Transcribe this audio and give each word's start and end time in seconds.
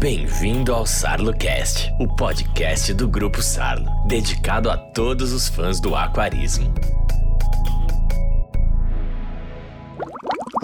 Bem-vindo 0.00 0.72
ao 0.72 0.86
SarloCast, 0.86 1.92
o 2.00 2.08
podcast 2.16 2.94
do 2.94 3.06
Grupo 3.06 3.42
Sarlo, 3.42 3.86
dedicado 4.08 4.70
a 4.70 4.78
todos 4.78 5.30
os 5.30 5.46
fãs 5.46 5.78
do 5.78 5.94
aquarismo. 5.94 6.72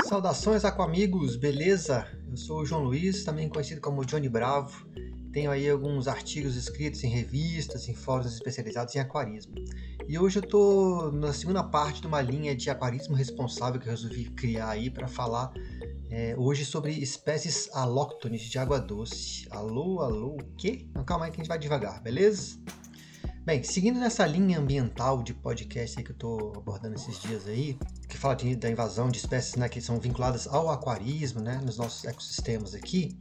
Saudações 0.09 0.65
aquamigos, 0.65 1.37
beleza? 1.37 2.07
Eu 2.31 2.37
sou 2.39 2.63
o 2.63 2.65
João 2.65 2.85
Luiz, 2.85 3.25
também 3.25 3.47
conhecido 3.47 3.79
como 3.79 4.07
Johnny 4.07 4.27
Bravo. 4.27 4.87
Tenho 5.35 5.51
aí 5.51 5.69
alguns 5.69 6.09
artigos 6.09 6.57
escritos 6.57 7.05
em 7.05 7.11
revistas, 7.11 7.91
em 7.91 7.95
fóruns 7.95 8.33
especializados 8.33 8.97
em 8.97 9.01
aquarismo. 9.01 9.55
E 10.09 10.19
hoje 10.19 10.39
eu 10.39 10.45
estou 10.45 11.13
na 11.13 11.35
segunda 11.35 11.63
parte 11.63 12.01
de 12.01 12.07
uma 12.07 12.23
linha 12.23 12.57
de 12.57 12.71
aquarismo 12.71 13.15
responsável 13.15 13.79
que 13.79 13.87
eu 13.87 13.91
resolvi 13.91 14.31
criar 14.31 14.71
aí 14.71 14.89
para 14.89 15.07
falar 15.07 15.53
é, 16.11 16.35
hoje 16.37 16.65
sobre 16.65 16.93
espécies 16.93 17.69
alóctones 17.73 18.43
de 18.43 18.59
água 18.59 18.79
doce. 18.79 19.47
Alô, 19.51 20.01
alô, 20.01 20.37
o 20.37 20.57
quê? 20.57 20.87
Não, 20.95 21.05
calma 21.05 21.27
aí 21.27 21.31
que 21.31 21.37
a 21.37 21.43
gente 21.43 21.49
vai 21.49 21.59
devagar, 21.59 22.03
beleza? 22.03 22.59
Bem, 23.45 23.63
seguindo 23.63 24.01
nessa 24.01 24.27
linha 24.27 24.59
ambiental 24.59 25.23
de 25.23 25.33
podcast 25.33 26.03
que 26.03 26.11
eu 26.11 26.15
estou 26.15 26.53
abordando 26.57 26.97
esses 26.97 27.21
dias 27.21 27.47
aí, 27.47 27.79
que 28.09 28.19
fala 28.19 28.35
de, 28.35 28.57
da 28.57 28.69
invasão 28.69 29.09
de 29.09 29.19
espécies 29.19 29.55
né, 29.55 29.69
que 29.69 29.81
são 29.81 30.01
vinculadas 30.01 30.49
ao 30.49 30.69
aquarismo, 30.69 31.41
né, 31.41 31.61
nos 31.65 31.77
nossos 31.79 32.05
ecossistemas 32.05 32.75
aqui, 32.75 33.17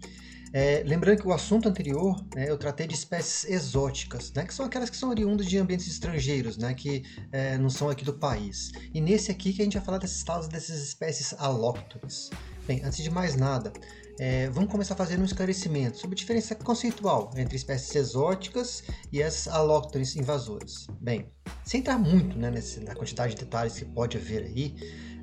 é, 0.51 0.83
lembrando 0.85 1.21
que 1.21 1.27
o 1.27 1.33
assunto 1.33 1.67
anterior 1.67 2.25
né, 2.33 2.49
eu 2.49 2.57
tratei 2.57 2.87
de 2.87 2.95
espécies 2.95 3.43
exóticas, 3.43 4.31
né, 4.33 4.45
que 4.45 4.53
são 4.53 4.65
aquelas 4.65 4.89
que 4.89 4.97
são 4.97 5.09
oriundas 5.09 5.47
de 5.47 5.57
ambientes 5.57 5.85
estrangeiros, 5.85 6.57
né, 6.57 6.73
que 6.73 7.03
é, 7.31 7.57
não 7.57 7.69
são 7.69 7.89
aqui 7.89 8.05
do 8.05 8.13
país. 8.13 8.71
E 8.93 9.01
nesse 9.01 9.29
aqui 9.29 9.53
que 9.53 9.61
a 9.61 9.65
gente 9.65 9.77
vai 9.77 9.85
falar 9.85 9.97
dessas 9.97 10.23
tais 10.23 10.47
dessas 10.47 10.81
espécies 10.81 11.35
alóctones. 11.37 12.29
Bem, 12.67 12.81
antes 12.83 13.03
de 13.03 13.11
mais 13.11 13.35
nada, 13.35 13.71
é, 14.17 14.49
vamos 14.49 14.71
começar 14.71 14.95
fazendo 14.95 15.21
um 15.21 15.25
esclarecimento 15.25 15.99
sobre 15.99 16.15
a 16.15 16.17
diferença 16.17 16.55
conceitual 16.55 17.29
entre 17.37 17.55
espécies 17.55 17.93
exóticas 17.95 18.83
e 19.11 19.21
as 19.21 19.47
alóctones 19.47 20.15
invasoras. 20.15 20.87
Bem, 20.99 21.29
sem 21.63 21.81
entrar 21.81 21.99
muito 21.99 22.35
né, 22.39 22.49
nessa, 22.49 22.81
na 22.81 22.95
quantidade 22.95 23.35
de 23.35 23.41
detalhes 23.41 23.77
que 23.77 23.85
pode 23.85 24.17
haver 24.17 24.45
aí, 24.45 24.75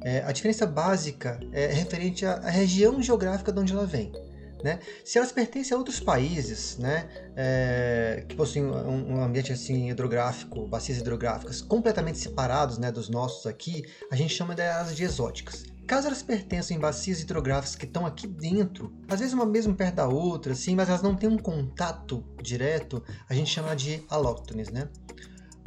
é, 0.04 0.22
a 0.22 0.30
diferença 0.30 0.64
básica 0.66 1.40
é 1.52 1.66
referente 1.66 2.24
à, 2.24 2.34
à 2.34 2.50
região 2.50 3.02
geográfica 3.02 3.52
de 3.52 3.58
onde 3.58 3.72
ela 3.72 3.86
vem. 3.86 4.12
Né? 4.62 4.78
Se 5.04 5.18
elas 5.18 5.32
pertencem 5.32 5.74
a 5.74 5.78
outros 5.78 5.98
países, 5.98 6.78
né, 6.78 7.08
é, 7.34 8.24
que 8.28 8.36
possuem 8.36 8.64
um, 8.64 9.16
um, 9.16 9.20
ambiente 9.24 9.52
assim 9.52 9.90
hidrográfico, 9.90 10.68
bacias 10.68 10.98
hidrográficas 10.98 11.60
completamente 11.60 12.18
separados, 12.18 12.78
né, 12.78 12.92
dos 12.92 13.08
nossos 13.08 13.46
aqui, 13.46 13.84
a 14.12 14.14
gente 14.14 14.32
chama 14.32 14.54
delas 14.54 14.94
de 14.94 15.02
exóticas. 15.02 15.71
Caso 15.86 16.06
elas 16.06 16.22
pertençam 16.22 16.76
em 16.76 16.80
bacias 16.80 17.20
hidrográficas 17.20 17.74
que 17.74 17.84
estão 17.84 18.06
aqui 18.06 18.26
dentro, 18.26 18.92
às 19.08 19.20
vezes 19.20 19.34
uma 19.34 19.44
mesmo 19.44 19.74
perto 19.74 19.96
da 19.96 20.08
outra, 20.08 20.52
assim, 20.52 20.74
mas 20.74 20.88
elas 20.88 21.02
não 21.02 21.14
têm 21.14 21.28
um 21.28 21.38
contato 21.38 22.24
direto, 22.40 23.02
a 23.28 23.34
gente 23.34 23.50
chama 23.50 23.74
de 23.74 24.02
alóctones, 24.08 24.70
né? 24.70 24.88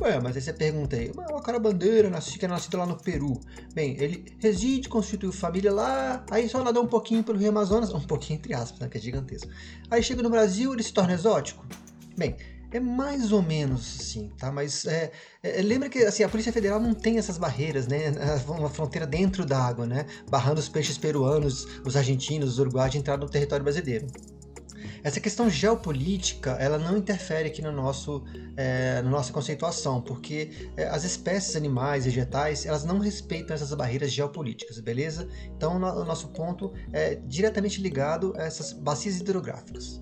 Ué, 0.02 0.20
mas 0.20 0.36
aí 0.36 0.42
você 0.42 0.52
pergunta 0.52 0.96
aí, 0.98 1.10
o 1.10 1.42
cara 1.42 1.58
bandeira, 1.58 2.10
nasci, 2.10 2.38
que 2.38 2.44
é 2.44 2.48
nascido 2.50 2.78
lá 2.78 2.86
no 2.86 2.98
Peru. 2.98 3.40
Bem, 3.74 3.96
ele 3.98 4.26
reside, 4.40 4.90
constituiu 4.90 5.32
família 5.32 5.72
lá, 5.72 6.26
aí 6.30 6.50
só 6.50 6.62
nadou 6.62 6.84
um 6.84 6.88
pouquinho 6.88 7.24
pelo 7.24 7.38
Rio 7.38 7.50
Amazonas, 7.50 7.94
um 7.94 8.02
pouquinho 8.02 8.38
entre 8.38 8.54
aspas, 8.54 8.80
né, 8.80 8.90
que 8.90 8.98
é 8.98 9.02
gigantesco. 9.02 9.50
Aí 9.90 10.04
chega 10.04 10.22
no 10.22 10.30
Brasil, 10.30 10.74
ele 10.74 10.84
se 10.84 10.92
torna 10.92 11.14
exótico? 11.14 11.66
Bem, 12.18 12.36
é 12.76 12.80
mais 12.80 13.32
ou 13.32 13.42
menos 13.42 14.00
assim, 14.00 14.30
tá? 14.38 14.52
Mas 14.52 14.86
é, 14.86 15.12
é, 15.42 15.62
lembra 15.62 15.90
que 15.90 16.00
assim, 16.00 16.24
a 16.24 16.30
Polícia 16.30 16.52
Federal 16.52 16.80
não 16.80 16.94
tem 16.94 17.18
essas 17.18 17.38
barreiras, 17.38 17.88
né? 17.88 18.12
Uma 18.48 18.70
fronteira 18.70 19.08
dentro 19.08 19.46
da 19.46 19.58
água, 19.58 19.86
né? 19.86 20.06
Barrando 20.30 20.60
os 20.60 20.68
peixes 20.68 20.98
peruanos, 20.98 21.66
os 21.86 21.96
argentinos, 21.96 22.50
os 22.50 22.60
uruguaios 22.60 22.92
de 22.92 22.98
entrar 22.98 23.18
no 23.18 23.30
território 23.30 23.64
brasileiro. 23.64 24.08
Essa 25.04 25.20
questão 25.20 25.50
geopolítica, 25.50 26.52
ela 26.60 26.80
não 26.80 26.98
interfere 26.98 27.48
aqui 27.48 27.62
no 27.62 27.72
nosso, 27.72 28.24
é, 28.58 29.02
na 29.04 29.10
nossa 29.10 29.32
conceituação, 29.32 30.02
porque 30.02 30.70
é, 30.76 30.88
as 30.88 31.04
espécies 31.04 31.56
animais, 31.56 32.06
vegetais, 32.06 32.66
elas 32.66 32.84
não 32.84 32.98
respeitam 32.98 33.54
essas 33.54 33.72
barreiras 33.74 34.12
geopolíticas, 34.12 34.80
beleza? 34.80 35.28
Então, 35.56 35.76
o 35.76 36.04
nosso 36.04 36.30
ponto 36.30 36.74
é 36.92 37.16
diretamente 37.28 37.80
ligado 37.80 38.34
a 38.36 38.44
essas 38.44 38.74
bacias 38.74 39.20
hidrográficas. 39.20 40.02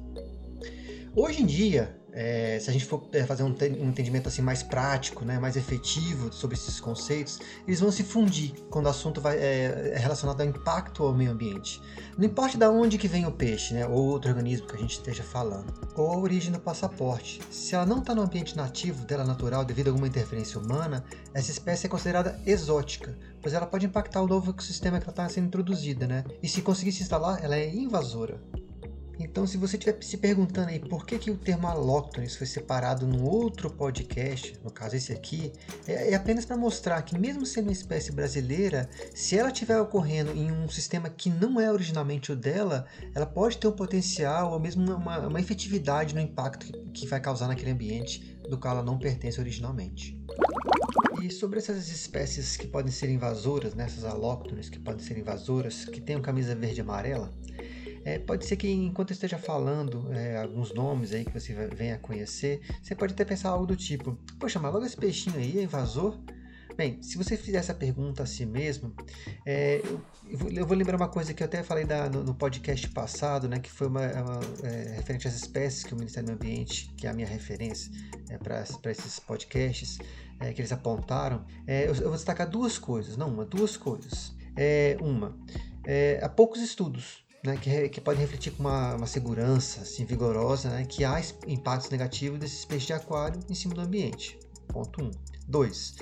Hoje 1.16 1.44
em 1.44 1.46
dia, 1.46 2.02
é, 2.14 2.60
se 2.60 2.70
a 2.70 2.74
gente 2.74 2.86
for 2.86 3.08
é, 3.12 3.26
fazer 3.26 3.44
um, 3.44 3.48
um, 3.50 3.90
entendimento 3.90 4.28
assim 4.28 4.42
mais 4.42 4.62
prático, 4.62 5.26
né, 5.26 5.40
mais 5.40 5.56
efetivo 5.56 6.32
sobre 6.32 6.56
esses 6.56 6.80
conceitos, 6.80 7.40
eles 7.68 7.80
vão 7.80 7.92
se 7.92 8.04
fundir 8.04 8.54
quando 8.70 8.86
o 8.86 8.90
assunto 8.90 9.20
vai, 9.20 9.38
é, 9.38 9.94
é 9.96 9.98
relacionado 9.98 10.40
ao 10.40 10.48
impacto 10.48 11.04
ao 11.04 11.14
meio 11.14 11.32
ambiente. 11.32 11.82
Não 12.16 12.26
importa 12.26 12.58
de 12.58 12.66
onde 12.68 13.00
que 13.00 13.08
vem 13.08 13.26
o 13.26 13.32
peixe, 13.32 13.74
né, 13.74 13.88
ou 13.88 13.98
outro 13.98 14.30
organismo 14.30 14.68
que 14.68 14.76
a 14.76 14.80
gente 14.80 14.94
esteja 14.94 15.24
falando, 15.24 15.74
ou 15.96 16.12
a 16.12 16.18
origem 16.18 16.52
do 16.52 16.60
passaporte. 16.60 17.42
Se 17.50 17.74
ela 17.74 17.86
não 17.86 18.00
está 18.00 18.14
no 18.14 18.22
ambiente 18.22 18.56
nativo 18.56 19.06
dela 19.06 19.24
natural 19.24 19.66
devido 19.66 19.88
a 19.88 19.92
alguma 19.92 20.08
interferência 20.08 20.60
humana, 20.60 21.04
essa 21.34 21.50
espécie 21.50 21.88
é 21.88 21.90
considerada 21.90 22.40
exótica, 22.46 23.18
pois 23.42 23.56
ela 23.56 23.66
pode 23.66 23.88
impactar 23.88 24.22
o 24.22 24.28
novo 24.28 24.52
ecossistema 24.52 25.00
que 25.00 25.06
ela 25.06 25.12
está 25.12 25.28
sendo 25.28 25.48
introduzida, 25.48 26.06
né? 26.06 26.24
E 26.42 26.48
se 26.48 26.62
conseguir 26.62 26.92
se 26.92 27.02
instalar, 27.02 27.44
ela 27.44 27.56
é 27.56 27.74
invasora. 27.74 28.40
Então, 29.20 29.46
se 29.46 29.58
você 29.58 29.78
estiver 29.78 30.02
se 30.02 30.18
perguntando 30.18 30.70
aí 30.70 30.80
por 30.80 31.06
que, 31.06 31.20
que 31.20 31.32
o 31.32 31.38
termo 31.38 31.68
alóctones 31.68 32.36
foi 32.36 32.48
separado 32.48 33.06
num 33.06 33.24
outro 33.24 33.70
podcast, 33.70 34.58
no 34.64 34.72
caso 34.72 34.96
esse 34.96 35.14
aqui, 35.14 35.52
é, 35.88 36.12
é 36.12 36.16
apenas 36.16 36.46
para 36.46 36.58
mostrar 36.58 37.02
que, 37.04 37.18
mesmo 37.18 37.46
sendo 37.46 37.66
uma 37.66 37.72
espécie 37.72 38.12
brasileira, 38.12 38.90
se 39.14 39.38
ela 39.38 39.50
estiver 39.50 39.80
ocorrendo 39.80 40.32
em 40.32 40.52
um 40.52 40.68
sistema 40.68 41.10
que 41.10 41.30
não 41.30 41.60
é 41.60 41.72
originalmente 41.72 42.32
o 42.32 42.36
dela, 42.36 42.86
ela 43.14 43.26
pode 43.26 43.58
ter 43.58 43.68
um 43.68 43.72
potencial 43.72 44.52
ou 44.52 44.60
mesmo 44.60 44.84
uma, 44.96 45.20
uma 45.20 45.40
efetividade 45.40 46.16
no 46.16 46.22
impacto 46.22 46.72
que, 46.92 47.08
vai 47.08 47.20
causar 47.20 47.48
naquele 47.48 47.72
ambiente 47.72 48.40
do 48.50 48.58
qual 48.58 48.76
ela 48.76 48.84
não 48.84 48.98
pertence 48.98 49.40
originalmente. 49.40 50.18
E 51.22 51.30
sobre 51.30 51.60
essas 51.60 51.90
espécies 51.90 52.58
que 52.58 52.66
podem 52.66 52.92
ser 52.92 53.10
invasoras, 53.10 53.76
né, 53.76 53.86
essas 53.86 54.04
alóctones 54.04 54.70
que 54.70 54.80
podem 54.80 55.06
ser 55.06 55.18
invasoras, 55.18 55.86
que 55.86 56.02
têm 56.02 56.20
camisa 56.22 56.56
verde 56.56 56.80
e 56.80 56.82
amarela, 56.82 57.32
é, 58.06 58.20
pode 58.20 58.46
ser 58.46 58.58
que 58.58 58.70
enquanto 58.70 59.12
eu 59.12 59.14
esteja 59.14 59.38
falando 59.38 60.12
é, 60.14 60.38
alguns 60.38 60.74
nomes 60.74 61.14
aí 61.14 61.24
que 61.24 61.32
você 61.32 61.54
venha 61.54 61.96
a 61.96 62.00
conhecer, 62.00 62.62
você 62.82 62.94
pode 62.94 63.14
até 63.14 63.24
pensar 63.24 63.50
algo 63.50 63.66
do 63.66 63.76
tipo: 63.76 64.18
Poxa, 64.40 64.60
mas 64.60 64.74
logo 64.74 64.86
esse 64.86 64.98
peixinho 64.98 65.38
aí 65.38 65.60
é 65.60 65.64
invasor? 65.64 66.20
Bem, 66.76 67.02
se 67.04 67.18
você 67.18 67.38
fizer 67.38 67.60
essa 67.60 67.74
pergunta 67.74 68.24
a 68.24 68.26
si 68.26 68.46
mesmo, 68.46 68.94
é, 69.46 69.80
eu, 70.56 70.66
vou 70.66 70.76
lembrar 70.76 70.96
uma 70.96 71.08
coisa 71.08 71.32
que 71.32 71.44
eu 71.44 71.46
até 71.46 71.62
falei 71.62 71.86
da, 71.86 72.10
no, 72.10 72.24
no, 72.24 72.34
podcast 72.34 72.90
passado, 72.90 73.48
né, 73.48 73.60
que 73.60 73.70
foi 73.70 73.86
uma, 73.86 74.02
uma 74.02 74.40
é, 74.64 74.96
referente 74.96 75.28
às 75.28 75.36
espécies 75.36 75.84
que 75.84 75.94
o 75.94 75.98
Ministério 75.98 76.30
do 76.30 76.34
Ambiente, 76.34 76.92
que 76.98 77.06
é 77.06 77.12
a 77.12 77.14
minha 77.14 77.28
referência 77.28 77.92
é, 78.28 78.40
para 78.40 78.92
esses 78.92 79.20
podcasts, 79.20 80.00
é, 80.40 80.52
que 80.52 80.62
eles 80.62 80.72
apontaram. 80.72 81.46
É, 81.68 81.84
eu, 81.84 81.94
eu, 81.94 82.04
vou 82.04 82.14
destacar 82.14 82.50
duas 82.50 82.80
coisas, 82.80 83.16
não 83.16 83.30
uma, 83.30 83.46
duas 83.46 83.78
coisas. 83.78 84.34
É, 84.56 84.98
uma, 85.00 85.38
há 86.24 86.30
poucos 86.30 86.60
estudos 86.60 87.24
né, 87.44 87.58
que, 87.58 87.90
que 87.90 88.02
pode 88.02 88.20
refletir 88.20 88.54
com 88.54 88.64
uma, 88.64 88.96
uma 88.96 89.08
segurança 89.08 89.82
assim, 89.82 90.06
vigorosa 90.06 90.70
né, 90.70 90.86
que 90.86 91.04
há 91.04 91.22
impactos 91.48 91.90
negativos 91.90 92.40
desses 92.40 92.64
peixes 92.66 92.88
de 92.88 92.94
aquário 92.94 93.40
em 93.50 93.54
cima 93.54 93.74
do 93.74 93.82
ambiente. 93.82 94.40
Ponto 94.68 95.02
1. 95.02 95.06
Um. 95.06 95.12
2. 95.48 95.96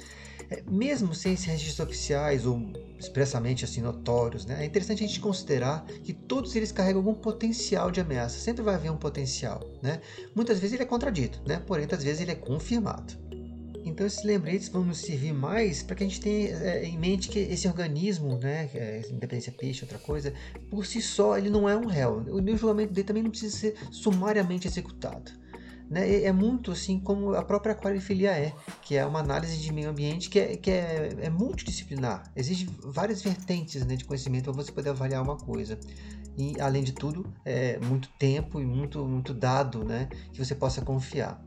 É, 0.52 0.62
mesmo 0.69 1.16
sem 1.16 1.34
esses 1.34 1.46
registros 1.46 1.79
oficiais 1.79 2.46
ou 2.46 2.62
expressamente 3.00 3.66
assim 3.66 3.81
notórios, 3.81 4.46
né, 4.46 4.62
é 4.62 4.66
interessante 4.66 5.03
a 5.03 5.07
gente 5.07 5.19
considerar 5.19 5.84
que 6.03 6.13
todos 6.13 6.56
eles 6.56 6.72
carregam 6.72 7.00
algum 7.00 7.16
potencial 7.16 7.90
de 7.90 8.00
ameaça. 8.00 8.38
Sempre 8.38 8.62
vai 8.62 8.75
haver 8.75 8.91
um 8.91 8.97
potencial. 8.97 9.62
Né? 9.81 10.02
Muitas 10.35 10.59
vezes 10.59 10.73
ele 10.73 10.84
é 10.84 10.85
contradito, 10.85 11.41
né? 11.47 11.59
porém, 11.66 11.85
muitas 11.85 12.03
vezes 12.03 12.22
ele 12.22 12.31
é 12.31 12.35
confirmado. 12.35 13.30
Então 13.83 14.05
esses 14.05 14.23
lembretes 14.23 14.69
vão 14.69 14.83
nos 14.83 14.99
servir 14.99 15.33
mais 15.33 15.81
para 15.81 15.95
que 15.95 16.03
a 16.03 16.07
gente 16.07 16.21
tenha 16.21 16.49
é, 16.49 16.85
em 16.85 16.97
mente 16.97 17.29
que 17.29 17.39
esse 17.39 17.67
organismo, 17.67 18.37
né, 18.37 18.69
é, 18.73 19.01
independência 19.09 19.51
peixe, 19.51 19.83
outra 19.83 19.97
coisa, 19.97 20.33
por 20.69 20.85
si 20.85 21.01
só 21.01 21.37
ele 21.37 21.49
não 21.49 21.67
é 21.67 21.75
um 21.75 21.85
réu. 21.85 22.23
O 22.29 22.57
julgamento 22.57 22.93
dele 22.93 23.07
também 23.07 23.23
não 23.23 23.31
precisa 23.31 23.57
ser 23.57 23.75
sumariamente 23.91 24.67
executado. 24.67 25.31
Né? 25.89 26.23
É 26.23 26.31
muito 26.31 26.72
assim 26.72 26.97
como 26.97 27.33
a 27.33 27.43
própria 27.43 27.73
aquariofilia 27.73 28.31
é, 28.31 28.53
que 28.81 28.95
é 28.95 29.05
uma 29.05 29.19
análise 29.19 29.57
de 29.57 29.73
meio 29.73 29.89
ambiente 29.89 30.29
que 30.29 30.39
é, 30.39 30.55
que 30.55 30.72
é, 30.72 31.17
é 31.23 31.29
multidisciplinar. 31.29 32.31
Existem 32.34 32.69
várias 32.81 33.22
vertentes 33.22 33.85
né, 33.85 33.97
de 33.97 34.05
conhecimento 34.05 34.45
para 34.45 34.53
você 34.53 34.72
poder 34.72 34.91
avaliar 34.91 35.22
uma 35.22 35.35
coisa. 35.35 35.77
E, 36.37 36.55
além 36.61 36.81
de 36.81 36.93
tudo, 36.93 37.25
é 37.43 37.77
muito 37.79 38.07
tempo 38.17 38.61
e 38.61 38.66
muito, 38.66 39.03
muito 39.05 39.34
dado 39.34 39.84
né, 39.84 40.07
que 40.31 40.39
você 40.43 40.55
possa 40.55 40.81
confiar. 40.81 41.43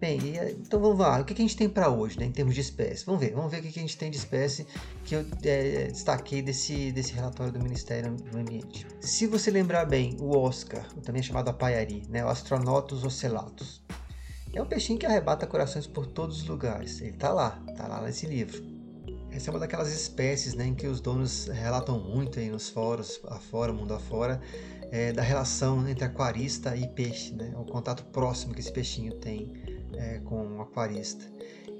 Bem, 0.00 0.18
então 0.58 0.80
vamos 0.80 0.98
lá. 0.98 1.20
O 1.20 1.24
que, 1.26 1.34
a 1.34 1.36
gente 1.36 1.54
tem 1.54 1.68
para 1.68 1.90
hoje, 1.90 2.18
né, 2.18 2.24
em 2.24 2.32
termos 2.32 2.54
de 2.54 2.62
espécie? 2.62 3.04
Vamos 3.04 3.20
ver, 3.20 3.34
vamos 3.34 3.52
ver 3.52 3.58
o 3.58 3.62
que, 3.62 3.68
a 3.68 3.82
gente 3.82 3.98
tem 3.98 4.10
de 4.10 4.16
espécie 4.16 4.66
que 5.04 5.14
eu 5.14 5.26
é, 5.44 5.88
destaquei 5.88 6.40
desse, 6.40 6.90
desse 6.90 7.12
relatório 7.12 7.52
do 7.52 7.62
Ministério 7.62 8.16
do 8.16 8.38
Ambiente. 8.38 8.86
Se 8.98 9.26
você 9.26 9.50
lembrar 9.50 9.84
bem, 9.84 10.16
o 10.18 10.34
Oscar, 10.34 10.90
também 11.02 11.22
chamado 11.22 11.50
apaiari, 11.50 12.02
né, 12.08 12.24
o 12.24 12.28
Astronotus 12.30 13.04
ocellatus, 13.04 13.82
é 14.54 14.62
um 14.62 14.64
peixinho 14.64 14.98
que 14.98 15.04
arrebata 15.04 15.46
corações 15.46 15.86
por 15.86 16.06
todos 16.06 16.40
os 16.40 16.48
lugares. 16.48 16.98
Ele 17.02 17.10
está 17.10 17.30
lá, 17.30 17.62
está 17.68 17.86
lá 17.86 18.00
nesse 18.00 18.24
livro. 18.24 18.64
Essa 19.30 19.50
é 19.50 19.52
uma 19.52 19.60
daquelas 19.60 19.92
espécies 19.92 20.54
né, 20.54 20.66
em 20.66 20.74
que 20.74 20.86
os 20.86 21.00
donos 21.00 21.46
relatam 21.46 22.00
muito 22.00 22.40
aí 22.40 22.48
nos 22.48 22.70
fóruns 22.70 23.20
afora, 23.28 23.70
mundo 23.70 23.92
afora, 23.92 24.40
é, 24.90 25.12
da 25.12 25.22
relação 25.22 25.88
entre 25.88 26.04
aquarista 26.04 26.76
e 26.76 26.86
peixe, 26.88 27.34
né? 27.34 27.52
o 27.56 27.64
contato 27.64 28.04
próximo 28.06 28.54
que 28.54 28.60
esse 28.60 28.72
peixinho 28.72 29.14
tem 29.14 29.52
é, 29.94 30.18
com 30.20 30.56
o 30.56 30.62
aquarista. 30.62 31.24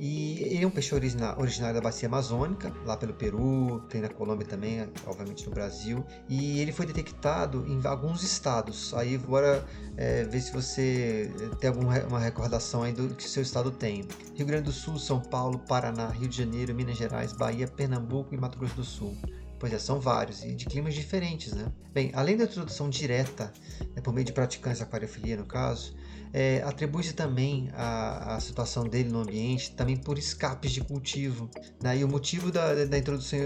E 0.03 0.43
ele 0.45 0.65
é 0.65 0.67
um 0.67 0.71
peixe 0.71 0.95
originário 0.95 1.75
da 1.75 1.81
bacia 1.83 2.09
amazônica, 2.09 2.73
lá 2.87 2.97
pelo 2.97 3.13
Peru, 3.13 3.83
tem 3.91 4.01
na 4.01 4.09
Colômbia 4.09 4.47
também, 4.47 4.89
obviamente 5.07 5.45
no 5.47 5.53
Brasil. 5.53 6.03
E 6.27 6.59
ele 6.59 6.73
foi 6.73 6.87
detectado 6.87 7.67
em 7.69 7.87
alguns 7.87 8.23
estados. 8.23 8.95
Aí 8.95 9.19
bora 9.19 9.63
é, 9.99 10.25
ver 10.25 10.41
se 10.41 10.55
você 10.55 11.31
tem 11.61 11.69
alguma 11.69 12.19
recordação 12.19 12.83
aí 12.83 12.95
do 12.95 13.15
que 13.15 13.29
seu 13.29 13.43
estado 13.43 13.71
tem. 13.71 14.09
Rio 14.35 14.47
Grande 14.47 14.65
do 14.65 14.73
Sul, 14.73 14.99
São 14.99 15.21
Paulo, 15.21 15.59
Paraná, 15.59 16.09
Rio 16.09 16.29
de 16.29 16.39
Janeiro, 16.39 16.75
Minas 16.75 16.97
Gerais, 16.97 17.35
Bahia, 17.35 17.69
Pernambuco 17.69 18.35
e 18.35 18.39
Mato 18.39 18.59
Grosso 18.59 18.77
do 18.77 18.85
Sul. 18.85 19.15
Pois 19.61 19.75
é, 19.75 19.79
são 19.79 20.01
vários 20.01 20.43
e 20.43 20.55
de 20.55 20.65
climas 20.65 20.95
diferentes, 20.95 21.53
né? 21.53 21.71
Bem, 21.93 22.11
além 22.15 22.35
da 22.35 22.45
introdução 22.45 22.89
direta, 22.89 23.53
né, 23.95 24.01
por 24.03 24.11
meio 24.15 24.25
de 24.25 24.33
praticantes 24.33 24.79
de 24.79 24.85
aquariofilia 24.85 25.37
no 25.37 25.45
caso, 25.45 25.95
é, 26.33 26.63
atribui-se 26.63 27.13
também 27.13 27.69
a, 27.75 28.37
a, 28.37 28.41
situação 28.41 28.85
dele 28.85 29.11
no 29.11 29.21
ambiente 29.21 29.73
também 29.73 29.99
por 29.99 30.17
escapes 30.17 30.73
de 30.73 30.81
cultivo. 30.81 31.51
Né? 31.83 31.99
E 31.99 32.05
o 32.05 32.09
motivo 32.09 32.51
da, 32.51 32.87
da 32.87 32.97
introdução 32.97 33.39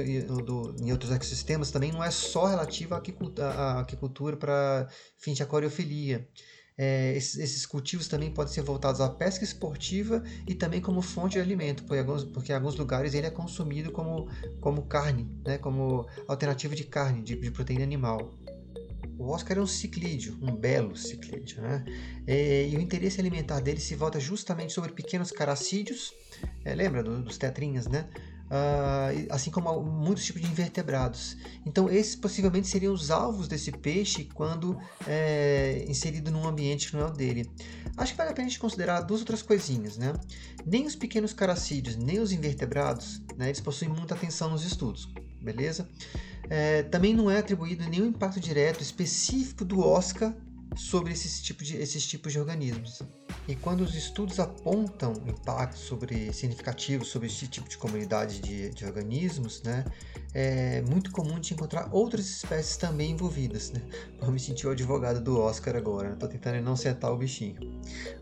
do, 0.45 0.77
em 0.81 0.93
outros 0.93 1.11
ecossistemas 1.11 1.73
também 1.73 1.91
não 1.91 2.05
é 2.05 2.13
só 2.13 2.47
relativo 2.47 2.95
à 2.95 3.81
aquicultura 3.81 4.37
para 4.37 4.87
fins 5.19 5.37
de 5.37 5.43
aquariofilia. 5.43 6.29
É, 6.77 7.17
esses, 7.17 7.39
esses, 7.39 7.67
cultivos 7.67 8.09
também 8.09 8.33
podem 8.33 8.53
ser 8.53 8.63
voltados 8.63 9.01
à 9.01 9.09
pesca 9.09 9.45
esportiva 9.45 10.25
e 10.45 10.57
também 10.57 10.81
como 10.81 11.01
fonte 11.01 11.35
de 11.35 11.41
alimento, 11.41 11.85
porque, 11.85 12.01
alguns, 12.01 12.25
porque 12.25 12.51
em 12.51 12.55
alguns 12.57 12.75
lugares 12.75 13.15
ele 13.15 13.29
é 13.29 13.31
consumido 13.31 13.93
como, 13.93 14.29
como 14.61 14.83
carne, 14.83 15.31
né, 15.47 15.57
como 15.57 16.05
alternativa 16.27 16.75
de 16.75 16.83
carne, 16.83 17.23
de, 17.23 17.37
de 17.37 17.51
proteína 17.53 17.85
animal. 17.85 18.35
O 19.17 19.31
Oscar 19.31 19.59
é 19.59 19.61
um 19.61 19.67
ciclídeo, 19.67 20.37
um 20.43 20.57
belo 20.57 20.97
ciclídeo, 20.97 21.63
né? 21.63 21.85
É, 22.27 22.67
e 22.67 22.77
o 22.77 22.81
interesse 22.81 23.21
alimentar 23.21 23.61
dele 23.61 23.79
se 23.79 23.95
volta 23.95 24.19
justamente 24.19 24.73
sobre 24.73 24.91
pequenos 24.91 25.31
caracídeos, 25.31 26.13
é, 26.65 26.75
lembra 26.75 27.03
do, 27.03 27.23
dos 27.23 27.39
tetrinhas, 27.39 27.87
né? 27.87 28.09
Uh, 28.45 29.27
assim 29.31 29.51
como 29.51 29.83
muitos 29.83 30.25
tipos 30.25 30.43
de 30.43 30.49
invertebrados. 30.49 31.37
Então, 31.65 31.91
esses 31.91 32.15
possivelmente 32.15 32.69
seriam 32.69 32.93
os 32.93 33.11
alvos 33.11 33.49
desse 33.49 33.73
peixe 33.73 34.25
quando 34.33 34.79
é, 35.07 35.85
inserido 35.89 36.31
num 36.31 36.47
ambiente 36.47 36.91
que 36.91 36.97
não 36.97 37.05
é 37.05 37.09
o 37.09 37.11
dele. 37.11 37.51
Acho 37.97 38.13
que 38.13 38.19
vale 38.19 38.31
a 38.31 38.33
pena 38.35 38.47
a 38.47 38.51
gente 38.51 38.61
considerar 38.61 39.01
duas 39.01 39.21
outras 39.21 39.43
coisinhas, 39.43 39.97
né? 39.97 40.13
Nem 40.65 40.87
os 40.87 40.95
pequenos 40.95 41.33
caracídeos, 41.33 41.97
nem 41.97 42.21
os 42.21 42.33
invertebrados, 42.33 43.23
né, 43.37 43.47
eles 43.47 43.61
possuem 43.61 43.91
muita 43.91 44.15
atenção 44.15 44.51
nos 44.51 44.65
estudos, 44.65 45.09
beleza? 45.41 45.89
É, 46.49 46.83
também 46.85 47.15
não 47.15 47.31
é 47.31 47.39
atribuído 47.39 47.89
nenhum 47.89 48.07
impacto 48.07 48.39
direto 48.39 48.83
específico 48.83 49.65
do 49.65 49.81
Oscar 49.81 50.35
sobre 50.77 51.13
esses 51.13 51.41
tipos 51.41 51.67
de, 51.67 51.77
esses 51.77 52.07
tipos 52.07 52.33
de 52.33 52.39
organismos. 52.39 53.03
E 53.47 53.55
quando 53.55 53.83
os 53.83 53.95
estudos 53.95 54.41
apontam 54.41 55.13
impactos 55.27 55.81
sobre, 55.81 56.33
significativos 56.33 57.09
sobre 57.09 57.29
esse 57.29 57.47
tipo 57.47 57.69
de 57.69 57.77
comunidade 57.77 58.41
de, 58.41 58.71
de 58.71 58.85
organismos, 58.87 59.63
né, 59.63 59.85
é 60.33 60.81
muito 60.83 61.11
comum 61.11 61.39
de 61.39 61.53
encontrar 61.53 61.89
outras 61.93 62.27
espécies 62.27 62.77
também 62.79 63.11
envolvidas. 63.11 63.71
Né? 63.71 63.83
Vou 64.19 64.33
me 64.33 64.41
sentir 64.41 64.67
o 64.67 64.71
advogado 64.71 65.21
do 65.21 65.39
Oscar 65.39 65.77
agora, 65.77 66.15
estou 66.15 66.29
né? 66.29 66.35
tentando 66.35 66.63
não 66.63 66.75
sentar 66.75 67.13
o 67.13 67.19
bichinho. 67.19 67.57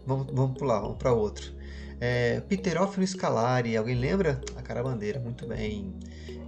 Vamos, 0.04 0.26
vamos 0.32 0.58
pular, 0.58 0.80
vamos 0.80 0.98
para 0.98 1.12
outro. 1.12 1.52
É, 2.00 2.40
Pterófilo 2.40 3.06
scalari, 3.06 3.76
alguém 3.76 3.94
lembra? 3.94 4.40
A 4.56 4.62
carabandeira, 4.62 5.20
muito 5.20 5.46
bem. 5.46 5.94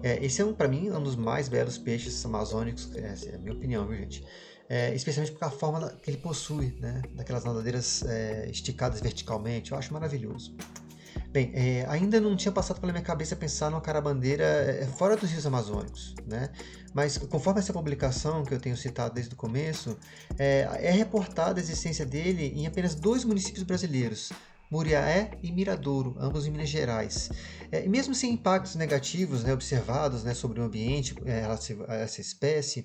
É, 0.03 0.23
esse 0.23 0.43
é, 0.43 0.44
um, 0.44 0.53
para 0.53 0.67
mim, 0.67 0.91
um 0.91 1.00
dos 1.00 1.15
mais 1.15 1.49
belos 1.49 1.79
peixes 1.79 2.25
amazônicos, 2.27 2.94
essa 2.97 3.31
é 3.31 3.37
a 3.37 3.38
minha 3.38 3.55
opinião, 3.55 3.87
viu, 3.87 3.97
gente? 3.99 4.25
É, 4.69 4.94
especialmente 4.94 5.37
por 5.37 5.44
a 5.44 5.50
forma 5.50 5.90
que 6.02 6.11
ele 6.11 6.16
possui, 6.16 6.75
né? 6.81 7.02
daquelas 7.14 7.44
nadadeiras 7.44 8.02
é, 8.02 8.49
esticadas 8.50 9.00
verticalmente, 9.00 9.72
eu 9.72 9.78
acho 9.78 9.93
maravilhoso. 9.93 10.56
Bem, 11.31 11.50
é, 11.52 11.84
ainda 11.88 12.20
não 12.20 12.37
tinha 12.37 12.52
passado 12.52 12.81
pela 12.81 12.93
minha 12.93 13.05
cabeça 13.05 13.34
pensar 13.34 13.70
numa 13.70 13.81
carabandeira 13.81 14.44
é, 14.44 14.87
fora 14.87 15.16
dos 15.16 15.31
rios 15.31 15.44
amazônicos, 15.44 16.14
né? 16.26 16.50
Mas 16.94 17.19
conforme 17.19 17.58
essa 17.58 17.72
publicação 17.72 18.44
que 18.44 18.55
eu 18.55 18.61
tenho 18.61 18.76
citado 18.76 19.14
desde 19.14 19.34
o 19.34 19.37
começo, 19.37 19.99
é, 20.38 20.69
é 20.81 20.90
reportada 20.93 21.58
a 21.58 21.62
existência 21.62 22.06
dele 22.06 22.52
em 22.55 22.67
apenas 22.67 22.94
dois 22.94 23.25
municípios 23.25 23.64
brasileiros, 23.64 24.32
Muriaé 24.70 25.32
e 25.43 25.52
Miradouro, 25.52 26.16
ambos 26.19 26.46
em 26.46 26.50
Minas 26.50 26.69
Gerais. 26.69 27.31
É, 27.70 27.87
mesmo 27.88 28.14
sem 28.14 28.32
impactos 28.32 28.75
negativos 28.75 29.44
né, 29.44 29.52
observados 29.52 30.25
né, 30.25 30.34
sobre 30.34 30.61
o 30.61 30.64
ambiente 30.64 31.14
é, 31.25 31.40
relativo 31.40 31.84
a 31.88 31.94
essa 31.94 32.20
espécie, 32.20 32.84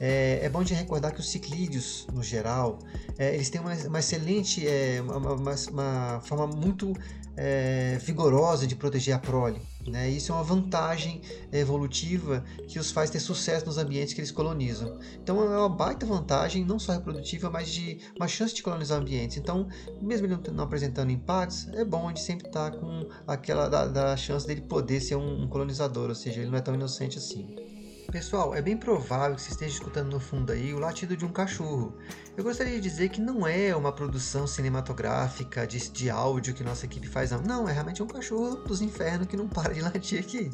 é, 0.00 0.40
é, 0.42 0.48
bom 0.48 0.62
de 0.62 0.74
recordar 0.74 1.12
que 1.12 1.20
os 1.20 1.30
ciclídeos, 1.30 2.06
no 2.12 2.22
geral, 2.22 2.78
é, 3.18 3.34
eles 3.34 3.50
têm 3.50 3.60
uma, 3.60 3.74
uma 3.74 3.98
excelente, 3.98 4.66
é, 4.66 5.00
uma, 5.00 5.16
uma, 5.16 5.54
uma, 5.70 6.20
forma 6.22 6.46
muito 6.46 6.92
é, 7.36 7.98
vigorosa 8.00 8.66
de 8.66 8.74
proteger 8.74 9.14
a 9.14 9.18
prole. 9.18 9.60
Né? 9.88 10.10
Isso 10.10 10.32
é 10.32 10.34
uma 10.34 10.44
vantagem 10.44 11.20
evolutiva 11.52 12.44
que 12.66 12.78
os 12.78 12.90
faz 12.90 13.10
ter 13.10 13.20
sucesso 13.20 13.66
nos 13.66 13.78
ambientes 13.78 14.14
que 14.14 14.20
eles 14.20 14.30
colonizam. 14.30 14.98
Então 15.22 15.42
é 15.42 15.58
uma 15.58 15.68
baita 15.68 16.06
vantagem, 16.06 16.64
não 16.64 16.78
só 16.78 16.92
reprodutiva, 16.92 17.50
mas 17.50 17.68
de 17.68 17.98
uma 18.16 18.28
chance 18.28 18.54
de 18.54 18.62
colonizar 18.62 19.00
ambientes. 19.00 19.36
Então, 19.36 19.68
mesmo 20.00 20.26
ele 20.26 20.36
não, 20.52 20.64
apresentando 20.64 21.10
impactos, 21.10 21.68
é 21.68 21.84
bom 21.84 22.12
de 22.12 22.20
sempre 22.20 22.46
estar 22.46 22.72
com 22.72 23.08
aquela 23.26 23.68
da, 23.68 23.86
da 23.86 24.16
chance 24.16 24.46
dele 24.46 24.62
poder 24.62 25.00
ser 25.00 25.16
um, 25.16 25.42
um 25.42 25.48
colonizador, 25.48 26.08
ou 26.08 26.14
seja, 26.14 26.40
ele 26.40 26.50
não 26.50 26.58
é 26.58 26.60
tão 26.60 26.74
inocente 26.74 27.18
assim. 27.18 27.67
Pessoal, 28.10 28.54
é 28.54 28.62
bem 28.62 28.74
provável 28.74 29.36
que 29.36 29.42
você 29.42 29.50
esteja 29.50 29.74
escutando 29.74 30.10
no 30.10 30.18
fundo 30.18 30.50
aí 30.50 30.72
o 30.72 30.78
latido 30.78 31.14
de 31.14 31.26
um 31.26 31.28
cachorro. 31.28 31.94
Eu 32.34 32.42
gostaria 32.42 32.72
de 32.76 32.80
dizer 32.80 33.10
que 33.10 33.20
não 33.20 33.46
é 33.46 33.76
uma 33.76 33.92
produção 33.92 34.46
cinematográfica 34.46 35.66
de, 35.66 35.90
de 35.90 36.08
áudio 36.08 36.54
que 36.54 36.64
nossa 36.64 36.86
equipe 36.86 37.06
faz, 37.06 37.32
não. 37.32 37.42
Não, 37.42 37.68
é 37.68 37.72
realmente 37.72 38.02
um 38.02 38.06
cachorro 38.06 38.56
dos 38.56 38.80
infernos 38.80 39.26
que 39.26 39.36
não 39.36 39.46
para 39.46 39.74
de 39.74 39.82
latir 39.82 40.18
aqui. 40.18 40.50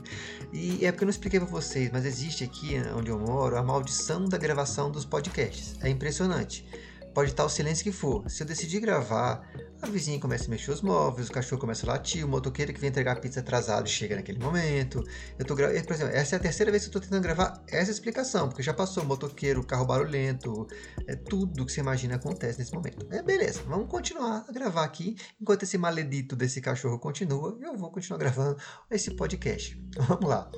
E 0.52 0.84
é 0.84 0.90
porque 0.90 1.04
eu 1.04 1.06
não 1.06 1.12
expliquei 1.12 1.38
para 1.38 1.48
vocês, 1.48 1.90
mas 1.92 2.04
existe 2.04 2.42
aqui 2.42 2.74
onde 2.92 3.12
eu 3.12 3.20
moro 3.20 3.56
a 3.56 3.62
maldição 3.62 4.24
da 4.24 4.36
gravação 4.36 4.90
dos 4.90 5.04
podcasts. 5.04 5.76
É 5.80 5.88
impressionante. 5.88 6.66
Pode 7.14 7.30
estar 7.30 7.44
o 7.44 7.48
silêncio 7.48 7.84
que 7.84 7.92
for. 7.92 8.28
Se 8.28 8.42
eu 8.42 8.46
decidir 8.46 8.80
gravar, 8.80 9.48
a 9.80 9.86
vizinha 9.86 10.18
começa 10.18 10.46
a 10.46 10.48
mexer 10.48 10.72
os 10.72 10.82
móveis, 10.82 11.28
o 11.28 11.32
cachorro 11.32 11.60
começa 11.60 11.86
a 11.86 11.92
latir, 11.92 12.24
o 12.24 12.28
motoqueiro 12.28 12.72
que 12.72 12.80
vem 12.80 12.90
entregar 12.90 13.20
pizza 13.20 13.38
atrasado 13.38 13.88
chega 13.88 14.16
naquele 14.16 14.40
momento. 14.40 15.04
Eu 15.38 15.44
tô 15.44 15.54
Por 15.54 15.64
exemplo, 15.64 16.12
essa 16.12 16.34
é 16.34 16.38
a 16.38 16.40
terceira 16.40 16.72
vez 16.72 16.82
que 16.82 16.88
eu 16.88 16.90
estou 16.90 17.02
tentando 17.02 17.22
gravar 17.22 17.62
essa 17.68 17.92
explicação, 17.92 18.48
porque 18.48 18.64
já 18.64 18.74
passou 18.74 19.04
motoqueiro, 19.04 19.62
carro 19.62 19.84
barulhento, 19.84 20.66
é 21.06 21.14
tudo 21.14 21.64
que 21.64 21.70
você 21.70 21.80
imagina 21.80 22.16
acontece 22.16 22.58
nesse 22.58 22.74
momento. 22.74 23.06
É 23.10 23.22
beleza, 23.22 23.62
vamos 23.68 23.88
continuar 23.88 24.44
a 24.48 24.52
gravar 24.52 24.82
aqui 24.82 25.14
enquanto 25.40 25.62
esse 25.62 25.78
maledito 25.78 26.34
desse 26.34 26.60
cachorro 26.60 26.98
continua. 26.98 27.56
Eu 27.60 27.76
vou 27.76 27.92
continuar 27.92 28.18
gravando 28.18 28.56
esse 28.90 29.12
podcast. 29.12 29.80
Vamos 30.08 30.28
lá. 30.28 30.50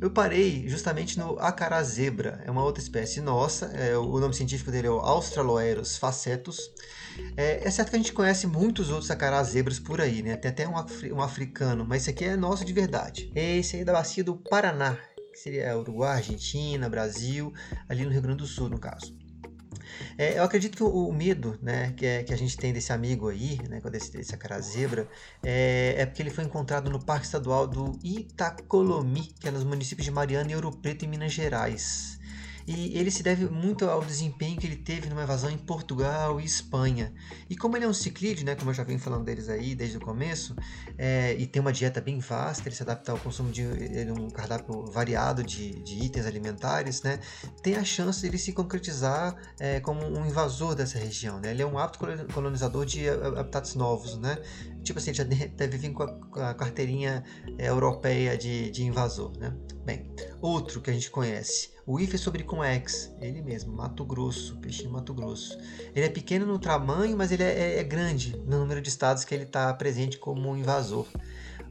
Eu 0.00 0.10
parei 0.10 0.66
justamente 0.68 1.18
no 1.18 1.38
acará 1.38 1.82
zebra, 1.82 2.42
é 2.46 2.50
uma 2.50 2.64
outra 2.64 2.82
espécie 2.82 3.20
nossa. 3.20 3.66
É, 3.66 3.96
o 3.98 4.18
nome 4.18 4.32
científico 4.32 4.70
dele 4.70 4.86
é 4.86 4.90
o 4.90 5.00
Australoeros 5.00 5.97
facetus. 5.98 6.70
É, 7.36 7.66
é, 7.66 7.70
certo 7.70 7.90
que 7.90 7.96
a 7.96 7.98
gente 7.98 8.12
conhece 8.12 8.46
muitos 8.46 8.90
outros 8.90 9.10
acarás 9.10 9.48
zebras 9.48 9.78
por 9.78 10.00
aí, 10.00 10.22
né? 10.22 10.36
Tem 10.36 10.50
até 10.50 10.68
um, 10.68 10.76
afri 10.76 11.12
um, 11.12 11.20
africano, 11.20 11.84
mas 11.86 12.02
esse 12.02 12.10
aqui 12.10 12.24
é 12.24 12.36
nosso 12.36 12.64
de 12.64 12.72
verdade. 12.72 13.30
Esse 13.34 13.76
aí 13.76 13.82
é 13.82 13.84
da 13.84 13.92
bacia 13.92 14.24
do 14.24 14.36
Paraná, 14.36 14.96
que 15.32 15.38
seria 15.38 15.76
Uruguai, 15.76 16.16
Argentina, 16.16 16.88
Brasil, 16.88 17.52
ali 17.88 18.04
no 18.04 18.10
Rio 18.10 18.22
Grande 18.22 18.38
do 18.38 18.46
Sul, 18.46 18.68
no 18.68 18.78
caso. 18.78 19.16
É, 20.16 20.38
eu 20.38 20.42
acredito 20.42 20.76
que 20.76 20.82
o, 20.82 21.12
medo 21.12 21.58
né, 21.62 21.92
que, 21.96 22.06
é, 22.06 22.22
que, 22.22 22.32
a 22.32 22.36
gente 22.36 22.56
tem 22.56 22.72
desse 22.72 22.92
amigo 22.92 23.28
aí, 23.28 23.58
né, 23.68 23.80
desse, 23.90 24.12
desse 24.12 24.34
acará 24.34 24.60
zebra, 24.60 25.08
é, 25.42 25.94
é, 25.98 26.06
porque 26.06 26.22
ele 26.22 26.30
foi 26.30 26.44
encontrado 26.44 26.90
no 26.90 27.02
Parque 27.02 27.26
Estadual 27.26 27.66
do 27.66 27.98
Itacolomi, 28.02 29.32
que 29.40 29.48
é 29.48 29.50
nos 29.50 29.64
municípios 29.64 30.04
de 30.04 30.10
Mariana 30.10 30.50
e 30.50 30.54
Ouro 30.54 30.72
Preto, 30.72 31.04
em 31.04 31.08
Minas 31.08 31.32
Gerais 31.32 32.17
e 32.68 32.98
ele 32.98 33.10
se 33.10 33.22
deve 33.22 33.46
muito 33.46 33.86
ao 33.86 34.04
desempenho 34.04 34.60
que 34.60 34.66
ele 34.66 34.76
teve 34.76 35.08
numa 35.08 35.22
evasão 35.22 35.50
em 35.50 35.56
Portugal 35.56 36.38
e 36.38 36.44
Espanha. 36.44 37.14
E 37.48 37.56
como 37.56 37.78
ele 37.78 37.86
é 37.86 37.88
um 37.88 37.94
ciclídeo, 37.94 38.44
né, 38.44 38.54
como 38.54 38.68
eu 38.68 38.74
já 38.74 38.84
venho 38.84 38.98
falando 38.98 39.24
deles 39.24 39.48
aí 39.48 39.74
desde 39.74 39.96
o 39.96 40.00
começo, 40.00 40.54
é, 40.98 41.34
e 41.38 41.46
tem 41.46 41.62
uma 41.62 41.72
dieta 41.72 41.98
bem 41.98 42.18
vasta, 42.18 42.68
ele 42.68 42.76
se 42.76 42.82
adapta 42.82 43.10
ao 43.10 43.18
consumo 43.18 43.50
de 43.50 43.62
um 44.14 44.28
cardápio 44.28 44.84
variado 44.84 45.42
de, 45.42 45.82
de, 45.82 46.04
itens 46.04 46.26
alimentares, 46.26 47.00
né, 47.00 47.20
tem 47.62 47.76
a 47.76 47.84
chance 47.84 48.20
de 48.20 48.26
ele 48.26 48.36
se 48.36 48.52
concretizar 48.52 49.34
é, 49.58 49.80
como 49.80 50.04
um 50.04 50.26
invasor 50.26 50.74
dessa 50.74 50.98
região. 50.98 51.40
Né? 51.40 51.52
Ele 51.52 51.62
é 51.62 51.66
um 51.66 51.78
apto 51.78 51.98
colonizador 52.34 52.84
de 52.84 53.08
habitats 53.08 53.74
novos, 53.76 54.18
né? 54.18 54.36
Tipo 54.82 54.98
assim, 54.98 55.10
ele 55.10 55.16
já 55.16 55.24
deve 55.56 55.78
vir 55.78 55.92
com 55.92 56.02
a, 56.02 56.12
com 56.12 56.40
a 56.40 56.52
carteirinha 56.52 57.24
é, 57.56 57.68
europeia 57.70 58.36
de, 58.36 58.70
de 58.70 58.84
invasor, 58.84 59.32
né? 59.38 59.54
Bem, 59.86 60.12
outro 60.42 60.82
que 60.82 60.90
a 60.90 60.92
gente 60.92 61.10
conhece, 61.10 61.70
o 61.88 61.98
IFE 61.98 62.18
sobre 62.18 62.42
com 62.42 62.62
X, 62.62 63.10
ele 63.18 63.40
mesmo, 63.40 63.72
Mato 63.72 64.04
Grosso, 64.04 64.58
peixinho 64.58 64.90
Mato 64.90 65.14
Grosso. 65.14 65.58
Ele 65.94 66.04
é 66.04 66.08
pequeno 66.10 66.44
no 66.44 66.58
tamanho, 66.58 67.16
mas 67.16 67.32
ele 67.32 67.42
é, 67.42 67.48
é, 67.48 67.80
é 67.80 67.82
grande 67.82 68.36
no 68.46 68.58
número 68.58 68.82
de 68.82 68.90
estados 68.90 69.24
que 69.24 69.34
ele 69.34 69.44
está 69.44 69.72
presente 69.72 70.18
como 70.18 70.54
invasor. 70.54 71.06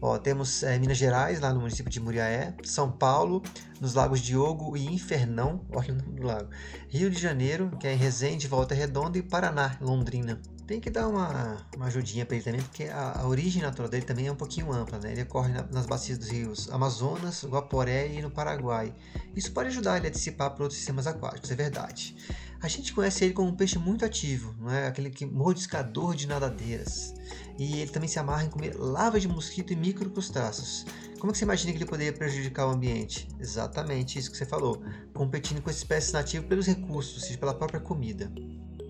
Ó, 0.02 0.18
temos 0.18 0.64
é, 0.64 0.80
Minas 0.80 0.98
Gerais, 0.98 1.40
lá 1.40 1.54
no 1.54 1.60
município 1.60 1.92
de 1.92 2.00
Muriaé, 2.00 2.56
São 2.64 2.92
Paulo, 2.92 3.44
nos 3.80 3.94
lagos 3.94 4.20
Diogo 4.20 4.76
e 4.76 4.88
Infernão, 4.88 5.62
olha 5.72 5.94
o 5.94 5.98
nome 5.98 6.20
do 6.20 6.26
lago, 6.26 6.50
Rio 6.90 7.12
de 7.12 7.22
Janeiro, 7.22 7.70
que 7.80 7.86
é 7.86 7.94
em 7.94 7.98
Resende, 7.98 8.48
Volta 8.48 8.74
Redonda, 8.74 9.20
e 9.20 9.22
Paraná, 9.22 9.78
Londrina. 9.80 10.42
Tem 10.68 10.82
que 10.82 10.90
dar 10.90 11.08
uma, 11.08 11.66
uma 11.78 11.86
ajudinha 11.86 12.26
para 12.26 12.36
ele 12.36 12.44
também, 12.44 12.62
porque 12.62 12.84
a, 12.84 13.22
a, 13.22 13.28
origem 13.28 13.62
natural 13.62 13.90
dele 13.90 14.06
também 14.06 14.28
é 14.28 14.32
um 14.32 14.36
pouquinho 14.36 14.74
ampla, 14.74 15.00
né? 15.00 15.14
Ele 15.14 15.22
ocorre 15.22 15.54
na, 15.54 15.64
nas 15.64 15.86
bacias 15.86 16.18
dos 16.18 16.28
rios 16.28 16.70
Amazonas, 16.70 17.46
Guaporé 17.46 18.10
e 18.10 18.22
no 18.22 18.30
Paraguai. 18.30 18.94
Isso 19.34 19.50
pode 19.54 19.70
ajudar 19.70 19.96
ele 19.96 20.08
a 20.08 20.10
dissipar 20.10 20.52
para 20.52 20.64
outros 20.64 20.78
sistemas 20.78 21.08
aquáticos, 21.08 21.50
é 21.52 21.56
verdade. 21.56 22.18
A 22.62 22.68
gente 22.68 22.94
conhece 22.94 23.24
ele 23.24 23.34
como 23.34 23.48
um 23.48 23.56
peixe 23.56 23.80
muito 23.80 24.04
ativo, 24.04 24.54
não 24.60 24.70
é? 24.70 24.88
aquele 24.88 25.10
que 25.10 25.26
mordiscador 25.26 26.14
de 26.14 26.28
nadadeiras. 26.28 27.14
E 27.58 27.80
ele 27.80 27.92
também 27.92 28.10
se 28.10 28.20
amarra 28.20 28.44
em 28.44 28.50
comer 28.50 28.76
larvas 28.76 29.22
de 29.22 29.30
mosquito 29.30 29.72
e 29.72 29.76
microcrustáceos. 29.76 30.86
Como 31.18 31.32
é 31.32 31.32
que 31.32 31.38
você 31.38 31.46
imagina 31.46 31.72
que 31.72 31.78
ele 31.78 31.86
poderia 31.86 32.12
prejudicar 32.12 32.68
o 32.68 32.72
ambiente? 32.72 33.26
Exatamente 33.40 34.20
isso 34.20 34.30
que 34.30 34.36
você 34.36 34.46
falou, 34.46 34.84
competindo 35.14 35.62
com 35.62 35.70
espécies 35.70 36.12
nativas 36.12 36.46
pelos 36.46 36.68
recursos, 36.68 37.16
ou 37.16 37.22
seja, 37.22 37.38
pela 37.38 37.54
própria 37.54 37.80
comida. 37.80 38.30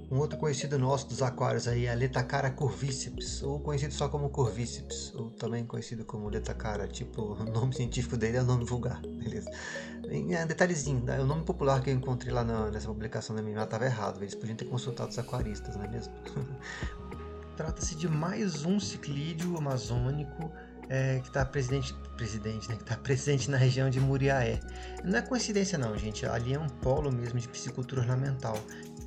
Um 0.09 0.19
outro 0.19 0.39
conhecido 0.39 0.79
nosso 0.79 1.09
dos 1.09 1.21
aquários 1.21 1.67
aí 1.67 1.85
é 1.85 1.91
a 1.91 1.93
Letacara 1.93 2.49
curvíceps, 2.49 3.43
ou 3.43 3.59
conhecido 3.59 3.93
só 3.93 4.07
como 4.07 4.29
curvíceps, 4.29 5.13
ou 5.13 5.31
também 5.31 5.65
conhecido 5.65 6.05
como 6.05 6.29
Letacara, 6.29 6.87
tipo, 6.87 7.33
o 7.35 7.43
nome 7.43 7.75
científico 7.75 8.15
dele 8.15 8.37
é 8.37 8.41
o 8.41 8.45
nome 8.45 8.63
vulgar, 8.63 9.01
beleza? 9.03 9.51
É, 10.09 10.45
detalhezinho, 10.45 11.03
né? 11.03 11.19
o 11.19 11.25
nome 11.25 11.43
popular 11.43 11.81
que 11.81 11.89
eu 11.89 11.93
encontrei 11.93 12.33
lá 12.33 12.41
na, 12.41 12.71
nessa 12.71 12.87
publicação 12.87 13.35
da 13.35 13.41
minha 13.41 13.61
estava 13.61 13.85
errado, 13.85 14.21
eles 14.21 14.33
podiam 14.33 14.55
ter 14.55 14.65
consultado 14.65 15.09
os 15.09 15.19
aquaristas, 15.19 15.75
não 15.75 15.83
é 15.83 15.87
mesmo? 15.89 16.13
Trata-se 17.57 17.95
de 17.95 18.07
mais 18.07 18.63
um 18.63 18.79
ciclídeo 18.79 19.57
amazônico 19.57 20.49
é, 20.89 21.19
que 21.19 21.27
está 21.27 21.43
presidente, 21.43 21.93
presidente, 22.15 22.69
né, 22.69 22.75
que 22.75 22.83
está 22.83 22.95
presente 22.95 23.51
na 23.51 23.57
região 23.57 23.89
de 23.89 23.99
Muriaé. 23.99 24.59
Não 25.03 25.17
é 25.17 25.21
coincidência 25.21 25.77
não, 25.77 25.97
gente. 25.97 26.25
Ali 26.25 26.53
é 26.53 26.59
um 26.59 26.69
polo 26.69 27.11
mesmo 27.11 27.39
de 27.39 27.47
piscicultura 27.47 28.01
ornamental 28.01 28.57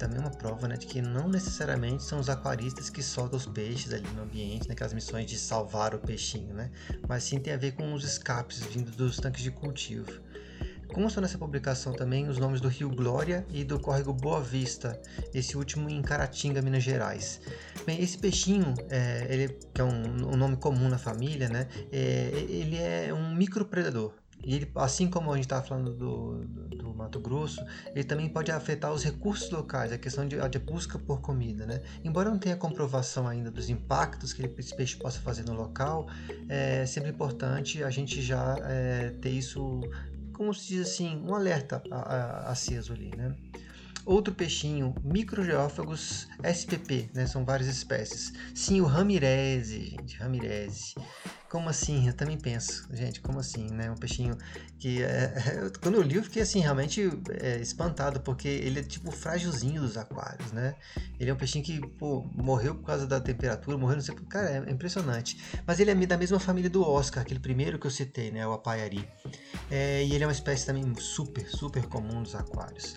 também 0.00 0.19
uma 0.19 0.30
prova 0.30 0.66
né, 0.66 0.78
de 0.78 0.87
que 0.87 1.02
não 1.02 1.28
necessariamente 1.28 2.02
são 2.02 2.19
os 2.19 2.30
aquaristas 2.30 2.88
que 2.88 3.02
soltam 3.02 3.38
os 3.38 3.45
peixes 3.45 3.92
ali 3.92 4.09
no 4.16 4.23
ambiente, 4.23 4.66
naquelas 4.66 4.95
missões 4.95 5.26
de 5.26 5.38
salvar 5.38 5.95
o 5.95 5.99
peixinho, 5.99 6.54
né? 6.54 6.71
mas 7.07 7.23
sim 7.23 7.38
tem 7.38 7.52
a 7.52 7.57
ver 7.59 7.73
com 7.73 7.92
os 7.92 8.02
escapes 8.02 8.61
vindos 8.61 8.97
dos 8.97 9.19
tanques 9.19 9.42
de 9.42 9.50
cultivo. 9.50 10.11
Constam 10.88 11.21
nessa 11.21 11.38
publicação 11.38 11.92
também 11.92 12.28
os 12.28 12.38
nomes 12.38 12.61
do 12.61 12.66
Rio 12.66 12.88
Glória 12.88 13.47
e 13.50 13.62
do 13.62 13.78
córrego 13.78 14.12
Boa 14.12 14.40
Vista, 14.40 15.00
esse 15.33 15.57
último 15.57 15.88
em 15.88 16.02
Caratinga, 16.02 16.62
Minas 16.62 16.83
Gerais. 16.83 17.40
Bem, 17.87 18.02
esse 18.02 18.19
peixinho, 18.19 18.75
é, 18.88 19.26
ele, 19.28 19.49
que 19.73 19.80
é 19.80 19.85
um, 19.85 20.33
um, 20.33 20.37
nome 20.37 20.57
comum 20.57 20.88
na 20.88 20.99
família, 20.99 21.49
né, 21.49 21.69
é, 21.92 22.30
ele 22.49 22.76
é 22.76 23.14
um 23.14 23.35
micropredador. 23.35 24.14
E 24.42 24.54
ele, 24.54 24.70
assim 24.75 25.09
como 25.09 25.30
a 25.32 25.37
gente 25.37 25.44
estava 25.44 25.62
falando 25.62 25.92
do, 25.94 26.44
do, 26.44 26.68
do, 26.76 26.94
Mato 26.94 27.20
Grosso, 27.20 27.64
ele 27.94 28.04
também 28.04 28.28
pode 28.28 28.50
afetar 28.50 28.92
os 28.92 29.04
recursos 29.04 29.50
locais, 29.50 29.92
a 29.92 29.99
questão 29.99 30.26
de, 30.26 30.37
de 30.49 30.59
busca 30.59 30.99
por 30.99 31.20
comida. 31.20 31.66
Né? 31.66 31.82
Embora 32.04 32.30
não 32.30 32.38
tenha 32.38 32.56
comprovação 32.56 33.28
ainda 33.28 33.50
dos 33.50 33.68
impactos 33.68 34.32
que 34.32 34.42
esse 34.59 34.75
peixe 34.75 34.97
possa 34.97 35.20
fazer 35.20 35.44
no 35.44 35.54
local, 35.54 36.09
é 36.49 36.87
sempre 36.87 37.11
importante 37.11 37.82
a 37.82 37.90
gente 37.90 38.23
já 38.23 38.56
é, 38.62 39.11
ter 39.20 39.30
isso, 39.30 39.80
como 40.32 40.54
se 40.54 40.68
diz 40.68 40.88
assim, 40.88 41.23
um 41.25 41.35
alerta 41.35 41.82
aceso 42.47 42.92
ali. 42.92 43.11
Né? 43.16 43.35
Outro 44.06 44.35
peixinho, 44.35 44.94
Microgeófagos 45.04 46.26
spp, 46.42 47.11
né? 47.12 47.26
são 47.26 47.44
várias 47.44 47.68
espécies. 47.68 48.32
Sim, 48.54 48.80
o 48.80 48.87
ramirese, 48.87 49.90
gente, 49.90 50.16
ramirese. 50.16 50.94
Como 51.50 51.69
assim? 51.69 52.07
Eu 52.07 52.14
também 52.14 52.38
penso, 52.38 52.88
gente, 52.92 53.21
como 53.21 53.40
assim, 53.40 53.69
né? 53.73 53.90
Um 53.90 53.97
peixinho 53.97 54.38
que 54.78 55.02
é, 55.02 55.35
quando 55.83 55.97
eu 55.97 56.02
li 56.02 56.14
eu 56.14 56.23
fiquei 56.23 56.42
assim 56.42 56.61
realmente 56.61 57.11
é, 57.40 57.61
espantado 57.61 58.21
porque 58.21 58.47
ele 58.47 58.78
é 58.78 58.83
tipo 58.85 59.11
frágilzinho 59.11 59.83
dos 59.83 59.97
aquários, 59.97 60.52
né? 60.52 60.76
Ele 61.19 61.28
é 61.28 61.35
um 61.35 61.37
peixinho 61.37 61.64
que 61.64 61.80
pô, 61.80 62.25
morreu 62.33 62.76
por 62.76 62.85
causa 62.85 63.04
da 63.04 63.21
temperatura, 63.21 63.76
morreu 63.76 63.97
não 63.97 64.02
sei, 64.02 64.14
cara, 64.28 64.64
é 64.64 64.71
impressionante. 64.71 65.37
Mas 65.66 65.80
ele 65.80 65.90
é 65.90 66.07
da 66.07 66.16
mesma 66.16 66.38
família 66.38 66.71
do 66.71 66.88
Oscar, 66.88 67.25
aquele 67.25 67.40
primeiro 67.40 67.80
que 67.80 67.87
eu 67.88 67.90
citei, 67.90 68.30
né? 68.30 68.47
O 68.47 68.52
apaiari. 68.52 69.09
É, 69.69 70.04
e 70.04 70.14
ele 70.14 70.23
é 70.23 70.26
uma 70.28 70.33
espécie 70.33 70.64
também 70.64 70.95
super, 71.00 71.49
super 71.49 71.85
comum 71.87 72.23
dos 72.23 72.37
aquários. 72.37 72.95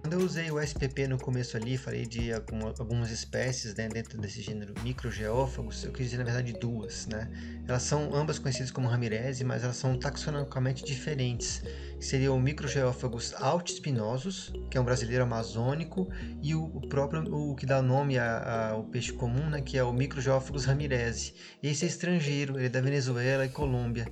Quando 0.00 0.12
eu 0.12 0.20
usei 0.20 0.50
o 0.50 0.60
SPP 0.60 1.08
no 1.08 1.18
começo 1.18 1.56
ali, 1.56 1.76
falei 1.76 2.06
de 2.06 2.32
algumas 2.32 3.10
espécies 3.10 3.74
né, 3.74 3.88
dentro 3.88 4.16
desse 4.18 4.40
gênero 4.40 4.72
microgeófagos, 4.82 5.84
eu 5.84 5.92
quis 5.92 6.06
dizer 6.06 6.18
na 6.18 6.24
verdade 6.24 6.52
duas, 6.52 7.06
né? 7.06 7.28
Elas 7.66 7.82
são 7.82 8.14
ambas 8.14 8.38
conhecidas 8.38 8.70
como 8.70 8.86
ramirese, 8.88 9.42
mas 9.44 9.64
elas 9.64 9.76
são 9.76 9.98
taxonomicamente 9.98 10.84
diferentes. 10.84 11.62
Seriam 12.00 12.36
o 12.36 12.40
microgeófagos 12.40 13.34
altispinosos, 13.34 14.52
que 14.70 14.78
é 14.78 14.80
um 14.80 14.84
brasileiro 14.84 15.24
amazônico, 15.24 16.08
e 16.42 16.54
o, 16.54 16.80
próprio 16.88 17.22
o 17.34 17.56
que 17.56 17.66
dá 17.66 17.82
nome 17.82 18.16
ao 18.18 18.84
peixe 18.84 19.12
comum, 19.12 19.50
né, 19.50 19.60
que 19.60 19.76
é 19.76 19.82
o 19.82 19.92
microgeófagos 19.92 20.64
ramirese. 20.64 21.34
Esse 21.60 21.84
é 21.84 21.88
estrangeiro, 21.88 22.56
ele 22.56 22.66
é 22.66 22.68
da 22.70 22.80
Venezuela 22.80 23.44
e 23.44 23.48
Colômbia. 23.48 24.06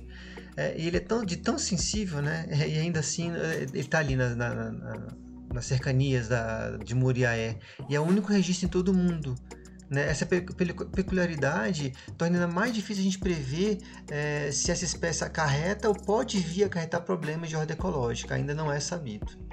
É, 0.57 0.77
e 0.77 0.85
ele 0.87 0.97
é 0.97 0.99
tão, 0.99 1.23
de 1.23 1.37
tão 1.37 1.57
sensível, 1.57 2.21
né? 2.21 2.45
E 2.67 2.77
ainda 2.77 2.99
assim 2.99 3.31
ele 3.31 3.79
está 3.79 3.99
ali 3.99 4.15
na, 4.15 4.35
na, 4.35 4.71
na 4.71 5.26
nas 5.57 5.65
cercanias 5.65 6.27
da, 6.27 6.77
de 6.77 6.93
Muriaé, 6.93 7.57
e 7.89 7.95
é 7.95 7.99
o 7.99 8.03
único 8.03 8.31
registro 8.31 8.67
em 8.67 8.69
todo 8.69 8.89
o 8.89 8.93
mundo. 8.93 9.35
Né? 9.89 10.07
Essa 10.07 10.25
peculiaridade 10.25 11.93
torna 12.17 12.37
ainda 12.37 12.47
mais 12.47 12.73
difícil 12.73 13.01
a 13.01 13.05
gente 13.05 13.19
prever 13.19 13.79
é, 14.09 14.51
se 14.51 14.71
essa 14.71 14.85
espécie 14.85 15.23
acarreta 15.23 15.87
ou 15.87 15.95
pode 15.95 16.39
vir 16.39 16.63
a 16.63 16.67
acarretar 16.67 17.01
problemas 17.01 17.49
de 17.49 17.55
ordem 17.55 17.75
ecológica, 17.75 18.35
ainda 18.35 18.53
não 18.53 18.71
é 18.71 18.79
sabido. 18.79 19.47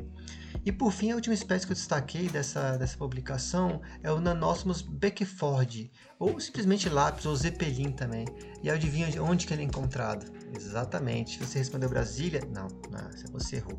E 0.67 0.73
por 0.73 0.93
fim, 0.93 1.11
a 1.11 1.15
última 1.15 1.35
espécie 1.35 1.67
que 1.67 1.73
eu 1.73 1.77
destaquei 1.77 2.29
dessa, 2.29 2.77
dessa 2.79 2.97
publicação 2.97 3.83
é 4.03 4.11
o 4.11 4.19
Nanosmus 4.19 4.81
beckford, 4.81 5.91
ou 6.19 6.41
simplesmente 6.41 6.89
lápis, 6.89 7.27
ou 7.27 7.37
zeppelin 7.37 7.93
também. 7.93 8.27
E 8.63 8.71
adivinha 8.71 9.09
onde 9.23 9.47
que 9.47 9.53
ele 9.53 9.63
é 9.63 9.67
encontrado? 9.67 10.25
Exatamente. 10.57 11.39
Você 11.39 11.59
respondeu 11.59 11.91
Brasília? 11.91 12.41
Não, 12.51 12.69
não 12.91 13.31
você 13.33 13.57
errou 13.57 13.79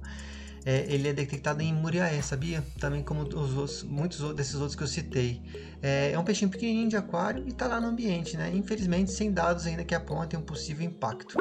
é, 0.66 0.86
ele 0.90 1.08
é 1.08 1.14
detectado 1.14 1.62
em 1.62 1.72
Muriaé, 1.72 2.22
sabia? 2.22 2.64
Também 2.80 3.04
como 3.04 3.22
os 3.22 3.56
outros, 3.56 3.84
muitos 3.84 4.34
desses 4.34 4.56
outros 4.56 4.76
que 4.76 4.82
eu 4.82 4.88
citei. 4.88 5.40
É, 5.82 6.12
é 6.12 6.20
um 6.20 6.24
peixinho 6.24 6.50
pequenininho 6.50 6.90
de 6.90 6.98
aquário 6.98 7.44
e 7.46 7.50
está 7.50 7.68
lá 7.68 7.80
no 7.80 7.88
ambiente, 7.88 8.36
né? 8.36 8.52
Infelizmente, 8.54 9.12
sem 9.12 9.32
dados 9.32 9.68
ainda 9.68 9.84
que 9.84 9.94
apontem 9.94 10.40
um 10.40 10.42
possível 10.42 10.84
impacto. 10.84 11.38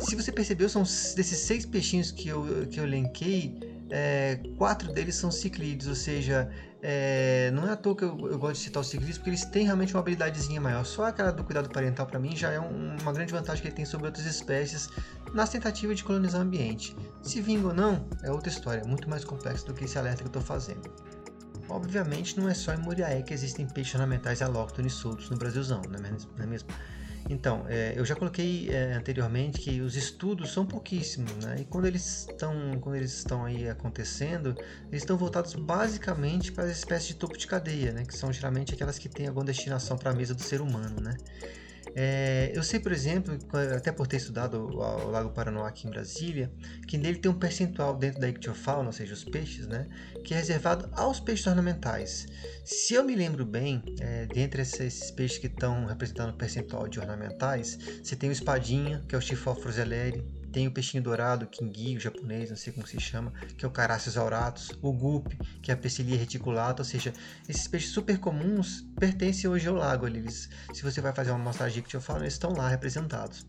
Se 0.00 0.16
você 0.16 0.32
percebeu, 0.32 0.68
são 0.68 0.82
desses 0.82 1.38
seis 1.38 1.64
peixinhos 1.64 2.10
que 2.10 2.28
eu, 2.28 2.66
que 2.68 2.80
eu 2.80 2.84
elenquei, 2.84 3.58
é, 3.90 4.40
quatro 4.56 4.92
deles 4.92 5.14
são 5.14 5.30
ciclídeos, 5.30 5.88
ou 5.88 5.94
seja, 5.94 6.50
é, 6.82 7.50
não 7.52 7.66
é 7.66 7.72
à 7.72 7.76
toa 7.76 7.96
que 7.96 8.04
eu, 8.04 8.28
eu, 8.28 8.38
gosto 8.38 8.54
de 8.54 8.60
citar 8.60 8.80
os 8.80 8.88
ciclistas, 8.88 9.18
porque 9.18 9.30
eles 9.30 9.44
têm 9.44 9.64
realmente 9.64 9.94
uma 9.94 10.00
habilidadezinha 10.00 10.60
maior. 10.60 10.84
Só 10.84 11.04
aquela 11.04 11.32
do 11.32 11.42
cuidado 11.42 11.68
parental, 11.70 12.06
para 12.06 12.18
mim, 12.18 12.36
já 12.36 12.50
é 12.52 12.60
um, 12.60 12.96
uma 13.00 13.12
grande 13.12 13.32
vantagem 13.32 13.62
que 13.62 13.68
ele 13.68 13.74
tem 13.74 13.84
sobre 13.84 14.06
outras 14.06 14.26
espécies 14.26 14.88
nas 15.32 15.50
tentativas 15.50 15.96
de 15.96 16.04
colonizar 16.04 16.40
o 16.40 16.44
ambiente. 16.44 16.96
Se 17.22 17.40
vinga 17.40 17.68
ou 17.68 17.74
não, 17.74 18.06
é 18.22 18.30
outra 18.30 18.48
história, 18.48 18.84
muito 18.84 19.08
mais 19.08 19.24
complexa 19.24 19.66
do 19.66 19.74
que 19.74 19.84
esse 19.84 19.98
alerta 19.98 20.18
que 20.18 20.24
eu 20.24 20.28
estou 20.28 20.42
fazendo. 20.42 20.90
Obviamente, 21.68 22.38
não 22.38 22.48
é 22.48 22.54
só 22.54 22.72
em 22.72 22.78
Muriaé 22.78 23.20
que 23.22 23.34
existem 23.34 23.66
peixes 23.66 23.94
ornamentais 23.94 24.40
alóctones 24.40 24.94
soltos 24.94 25.28
no 25.28 25.36
Brasilzão, 25.36 25.82
não 25.88 25.98
é 26.42 26.46
mesmo? 26.46 26.68
Então, 27.28 27.66
é, 27.68 27.92
eu 27.94 28.06
já 28.06 28.16
coloquei 28.16 28.70
é, 28.70 28.94
anteriormente 28.94 29.60
que 29.60 29.82
os 29.82 29.96
estudos 29.96 30.50
são 30.50 30.64
pouquíssimos, 30.64 31.32
né? 31.44 31.56
E 31.60 31.64
quando 31.66 31.86
eles 31.86 32.26
estão, 32.26 32.78
quando 32.80 32.96
eles 32.96 33.12
estão 33.12 33.44
aí 33.44 33.68
acontecendo, 33.68 34.56
eles 34.90 35.02
estão 35.02 35.16
voltados 35.18 35.54
basicamente 35.54 36.50
para 36.50 36.64
as 36.64 36.70
espécies 36.70 37.08
de 37.08 37.14
topo 37.16 37.36
de 37.36 37.46
cadeia, 37.46 37.92
né? 37.92 38.04
Que 38.04 38.16
são 38.16 38.32
geralmente 38.32 38.72
aquelas 38.72 38.98
que 38.98 39.10
têm 39.10 39.26
alguma 39.26 39.44
destinação 39.44 39.98
para 39.98 40.10
a 40.10 40.14
mesa 40.14 40.34
do 40.34 40.42
ser 40.42 40.62
humano, 40.62 41.02
né? 41.02 41.16
É, 42.00 42.52
eu 42.54 42.62
sei, 42.62 42.78
por 42.78 42.92
exemplo, 42.92 43.36
até 43.76 43.90
por 43.90 44.06
ter 44.06 44.18
estudado 44.18 44.56
o 44.56 45.10
Lago 45.10 45.30
Paranoá 45.30 45.66
aqui 45.66 45.88
em 45.88 45.90
Brasília, 45.90 46.48
que 46.86 46.96
nele 46.96 47.18
tem 47.18 47.28
um 47.28 47.36
percentual 47.36 47.96
dentro 47.96 48.20
da 48.20 48.28
ictiofauna, 48.28 48.86
ou 48.86 48.92
seja, 48.92 49.14
os 49.14 49.24
peixes, 49.24 49.66
né, 49.66 49.88
que 50.24 50.32
é 50.32 50.36
reservado 50.36 50.88
aos 50.92 51.18
peixes 51.18 51.44
ornamentais. 51.48 52.28
Se 52.64 52.94
eu 52.94 53.02
me 53.02 53.16
lembro 53.16 53.44
bem, 53.44 53.82
é, 53.98 54.26
dentre 54.26 54.62
esses 54.62 55.10
peixes 55.10 55.38
que 55.38 55.48
estão 55.48 55.86
representando 55.86 56.30
o 56.30 56.34
percentual 56.34 56.86
de 56.86 57.00
ornamentais, 57.00 57.76
você 58.00 58.14
tem 58.14 58.28
o 58.28 58.32
espadinha, 58.32 59.02
que 59.08 59.16
é 59.16 59.18
o 59.18 59.80
eleri, 59.80 60.24
tem 60.52 60.66
o 60.66 60.70
peixinho 60.70 61.02
dourado, 61.02 61.44
o 61.44 61.48
kingui, 61.48 61.96
o 61.96 62.00
japonês, 62.00 62.50
não 62.50 62.56
sei 62.56 62.72
como 62.72 62.86
se 62.86 62.98
chama, 63.00 63.32
que 63.56 63.64
é 63.64 63.68
o 63.68 63.70
Carassius 63.70 64.16
auratus, 64.16 64.70
o 64.82 64.92
guppy, 64.92 65.38
que 65.62 65.70
é 65.70 65.74
a 65.74 65.76
Pecilia 65.76 66.16
reticulata, 66.16 66.82
ou 66.82 66.84
seja, 66.84 67.12
esses 67.48 67.66
peixes 67.68 67.90
super 67.90 68.18
comuns 68.18 68.86
pertencem 68.98 69.48
hoje 69.48 69.68
ao 69.68 69.74
lago. 69.74 70.06
Eles, 70.06 70.48
se 70.72 70.82
você 70.82 71.00
vai 71.00 71.12
fazer 71.12 71.30
uma 71.30 71.40
amostragem 71.40 71.82
que 71.82 71.94
eu 71.94 72.00
falo, 72.00 72.20
eles 72.20 72.34
estão 72.34 72.52
lá 72.52 72.68
representados. 72.68 73.46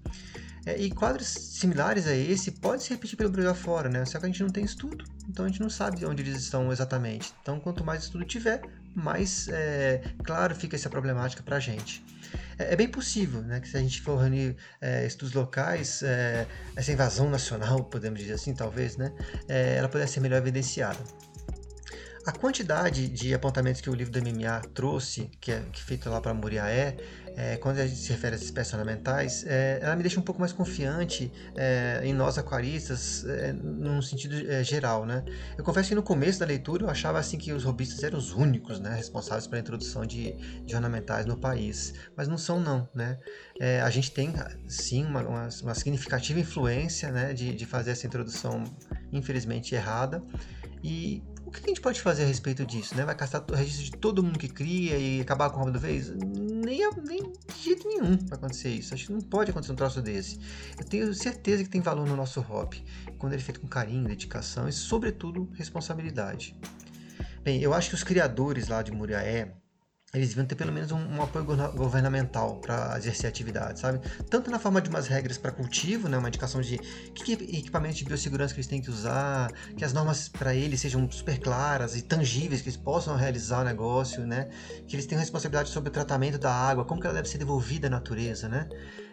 É, 0.65 0.77
e 0.77 0.91
quadros 0.91 1.27
similares 1.27 2.05
a 2.05 2.13
esse 2.13 2.51
pode 2.51 2.83
se 2.83 2.89
repetir 2.89 3.17
pelo 3.17 3.29
Brasil 3.29 3.51
afora, 3.51 3.89
né? 3.89 4.03
Só 4.05 4.19
que 4.19 4.25
a 4.25 4.27
gente 4.27 4.43
não 4.43 4.49
tem 4.49 4.63
estudo, 4.63 5.05
então 5.27 5.45
a 5.45 5.47
gente 5.47 5.61
não 5.61 5.69
sabe 5.69 6.05
onde 6.05 6.21
eles 6.21 6.35
estão 6.35 6.71
exatamente. 6.71 7.33
Então, 7.41 7.59
quanto 7.59 7.83
mais 7.83 8.03
estudo 8.03 8.25
tiver, 8.25 8.61
mais 8.93 9.47
é, 9.47 10.01
claro 10.23 10.53
fica 10.53 10.75
essa 10.75 10.89
problemática 10.89 11.41
para 11.41 11.57
a 11.57 11.59
gente. 11.59 12.03
É, 12.59 12.73
é, 12.73 12.75
bem 12.75 12.89
possível, 12.89 13.41
né, 13.41 13.61
que 13.61 13.69
se 13.69 13.77
a 13.77 13.79
gente 13.79 14.01
for 14.01 14.17
reunir 14.17 14.55
é, 14.81 15.05
estudos 15.05 15.33
locais, 15.33 16.03
é, 16.03 16.45
essa 16.75 16.91
invasão 16.91 17.29
nacional, 17.29 17.85
podemos 17.85 18.19
dizer 18.19 18.33
assim, 18.33 18.53
talvez, 18.53 18.97
né, 18.97 19.13
é, 19.47 19.77
ela 19.77 19.87
pudesse 19.87 20.13
ser 20.13 20.19
melhor 20.19 20.37
evidenciada. 20.37 20.99
A 22.25 22.31
quantidade 22.33 23.07
de 23.07 23.33
apontamentos 23.33 23.79
que 23.79 23.89
o 23.89 23.95
livro 23.95 24.11
do 24.11 24.21
MMA 24.21 24.61
trouxe, 24.73 25.31
que 25.39 25.51
é, 25.51 25.61
que 25.71 25.79
é 25.79 25.83
feito 25.83 26.09
lá 26.09 26.19
para 26.19 26.33
Muriaé, 26.33 26.97
é, 27.35 27.55
quando 27.55 27.79
a 27.79 27.87
gente 27.87 27.99
se 27.99 28.11
refere 28.11 28.35
às 28.35 28.41
espécies 28.41 28.73
ornamentais, 28.73 29.45
é, 29.47 29.79
ela 29.81 29.95
me 29.95 30.03
deixa 30.03 30.19
um 30.19 30.23
pouco 30.23 30.41
mais 30.41 30.51
confiante 30.51 31.31
é, 31.55 32.01
em 32.03 32.13
nós 32.13 32.37
aquaristas, 32.37 33.23
é, 33.25 33.53
num 33.53 34.01
sentido 34.01 34.35
é, 34.51 34.61
geral, 34.63 35.05
né? 35.05 35.23
Eu 35.57 35.63
confesso 35.63 35.89
que 35.89 35.95
no 35.95 36.03
começo 36.03 36.39
da 36.39 36.45
leitura 36.45 36.83
eu 36.83 36.89
achava 36.89 37.17
assim 37.17 37.37
que 37.37 37.53
os 37.53 37.63
robistas 37.63 38.03
eram 38.03 38.19
os 38.19 38.33
únicos, 38.33 38.79
né, 38.79 38.93
responsáveis 38.93 39.47
pela 39.47 39.61
introdução 39.61 40.05
de, 40.05 40.33
de 40.65 40.75
ornamentais 40.75 41.25
no 41.25 41.37
país, 41.37 41.93
mas 42.17 42.27
não 42.27 42.37
são 42.37 42.59
não, 42.59 42.89
né? 42.93 43.17
É, 43.59 43.81
a 43.81 43.89
gente 43.89 44.11
tem 44.11 44.33
sim 44.67 45.05
uma, 45.05 45.21
uma, 45.21 45.49
uma 45.63 45.75
significativa 45.75 46.39
influência, 46.39 47.11
né, 47.11 47.33
de, 47.33 47.55
de 47.55 47.65
fazer 47.65 47.91
essa 47.91 48.05
introdução 48.05 48.63
infelizmente 49.13 49.73
errada 49.73 50.21
e 50.83 51.23
o 51.49 51.51
que 51.51 51.65
a 51.65 51.67
gente 51.67 51.81
pode 51.81 51.99
fazer 51.99 52.23
a 52.23 52.27
respeito 52.27 52.63
disso? 52.63 52.95
Né? 52.95 53.03
Vai 53.03 53.15
caçar 53.15 53.43
o 53.49 53.55
registro 53.55 53.85
de 53.85 53.91
todo 53.97 54.23
mundo 54.23 54.37
que 54.37 54.47
cria 54.47 54.97
e 54.97 55.19
acabar 55.19 55.49
com 55.49 55.55
a 55.55 55.63
roupa 55.63 55.71
do 55.71 55.79
vez? 55.79 56.09
Nem, 56.09 56.87
nem 57.03 57.23
de 57.23 57.63
jeito 57.63 57.87
nenhum 57.87 58.17
vai 58.17 58.37
acontecer 58.37 58.69
isso. 58.69 58.93
Acho 58.93 59.07
que 59.07 59.13
não 59.13 59.19
pode 59.19 59.49
acontecer 59.49 59.71
um 59.71 59.75
troço 59.75 59.99
desse. 59.99 60.39
Eu 60.77 60.85
tenho 60.85 61.11
certeza 61.13 61.63
que 61.63 61.69
tem 61.69 61.81
valor 61.81 62.05
no 62.05 62.15
nosso 62.15 62.39
hobby, 62.39 62.83
quando 63.17 63.33
ele 63.33 63.41
é 63.41 63.45
feito 63.45 63.59
com 63.59 63.67
carinho, 63.67 64.07
dedicação 64.07 64.69
e, 64.69 64.71
sobretudo, 64.71 65.49
responsabilidade. 65.55 66.55
Bem, 67.43 67.61
eu 67.61 67.73
acho 67.73 67.89
que 67.89 67.95
os 67.95 68.03
criadores 68.03 68.67
lá 68.67 68.83
de 68.83 68.91
Muriaé, 68.91 69.55
eles 70.13 70.29
deviam 70.29 70.45
ter 70.45 70.55
pelo 70.55 70.71
menos 70.71 70.91
um, 70.91 70.97
um 70.97 71.21
apoio 71.21 71.45
governamental 71.45 72.55
para 72.57 72.97
exercer 72.97 73.29
atividade, 73.29 73.79
sabe? 73.79 73.99
Tanto 74.29 74.49
na 74.49 74.57
forma 74.57 74.81
de 74.81 74.89
umas 74.89 75.07
regras 75.07 75.37
para 75.37 75.51
cultivo, 75.51 76.09
né, 76.09 76.17
uma 76.17 76.27
indicação 76.29 76.61
de 76.61 76.79
que 77.13 77.33
equipamentos 77.33 77.99
de 77.99 78.05
biossegurança 78.05 78.53
que 78.53 78.59
eles 78.59 78.67
têm 78.67 78.81
que 78.81 78.89
usar, 78.89 79.51
que 79.77 79.85
as 79.85 79.93
normas 79.93 80.27
para 80.27 80.55
eles 80.55 80.79
sejam 80.79 81.09
super 81.11 81.39
claras 81.39 81.95
e 81.95 82.01
tangíveis, 82.01 82.61
que 82.61 82.69
eles 82.69 82.77
possam 82.77 83.15
realizar 83.15 83.61
o 83.61 83.63
negócio, 83.63 84.25
né? 84.25 84.49
Que 84.87 84.95
eles 84.95 85.05
tenham 85.05 85.19
responsabilidade 85.19 85.69
sobre 85.69 85.89
o 85.89 85.93
tratamento 85.93 86.39
da 86.39 86.51
água, 86.51 86.85
como 86.85 86.99
que 86.99 87.05
ela 87.05 87.15
deve 87.15 87.29
ser 87.29 87.37
devolvida 87.37 87.85
à 87.85 87.89
natureza, 87.89 88.49
né? 88.49 88.67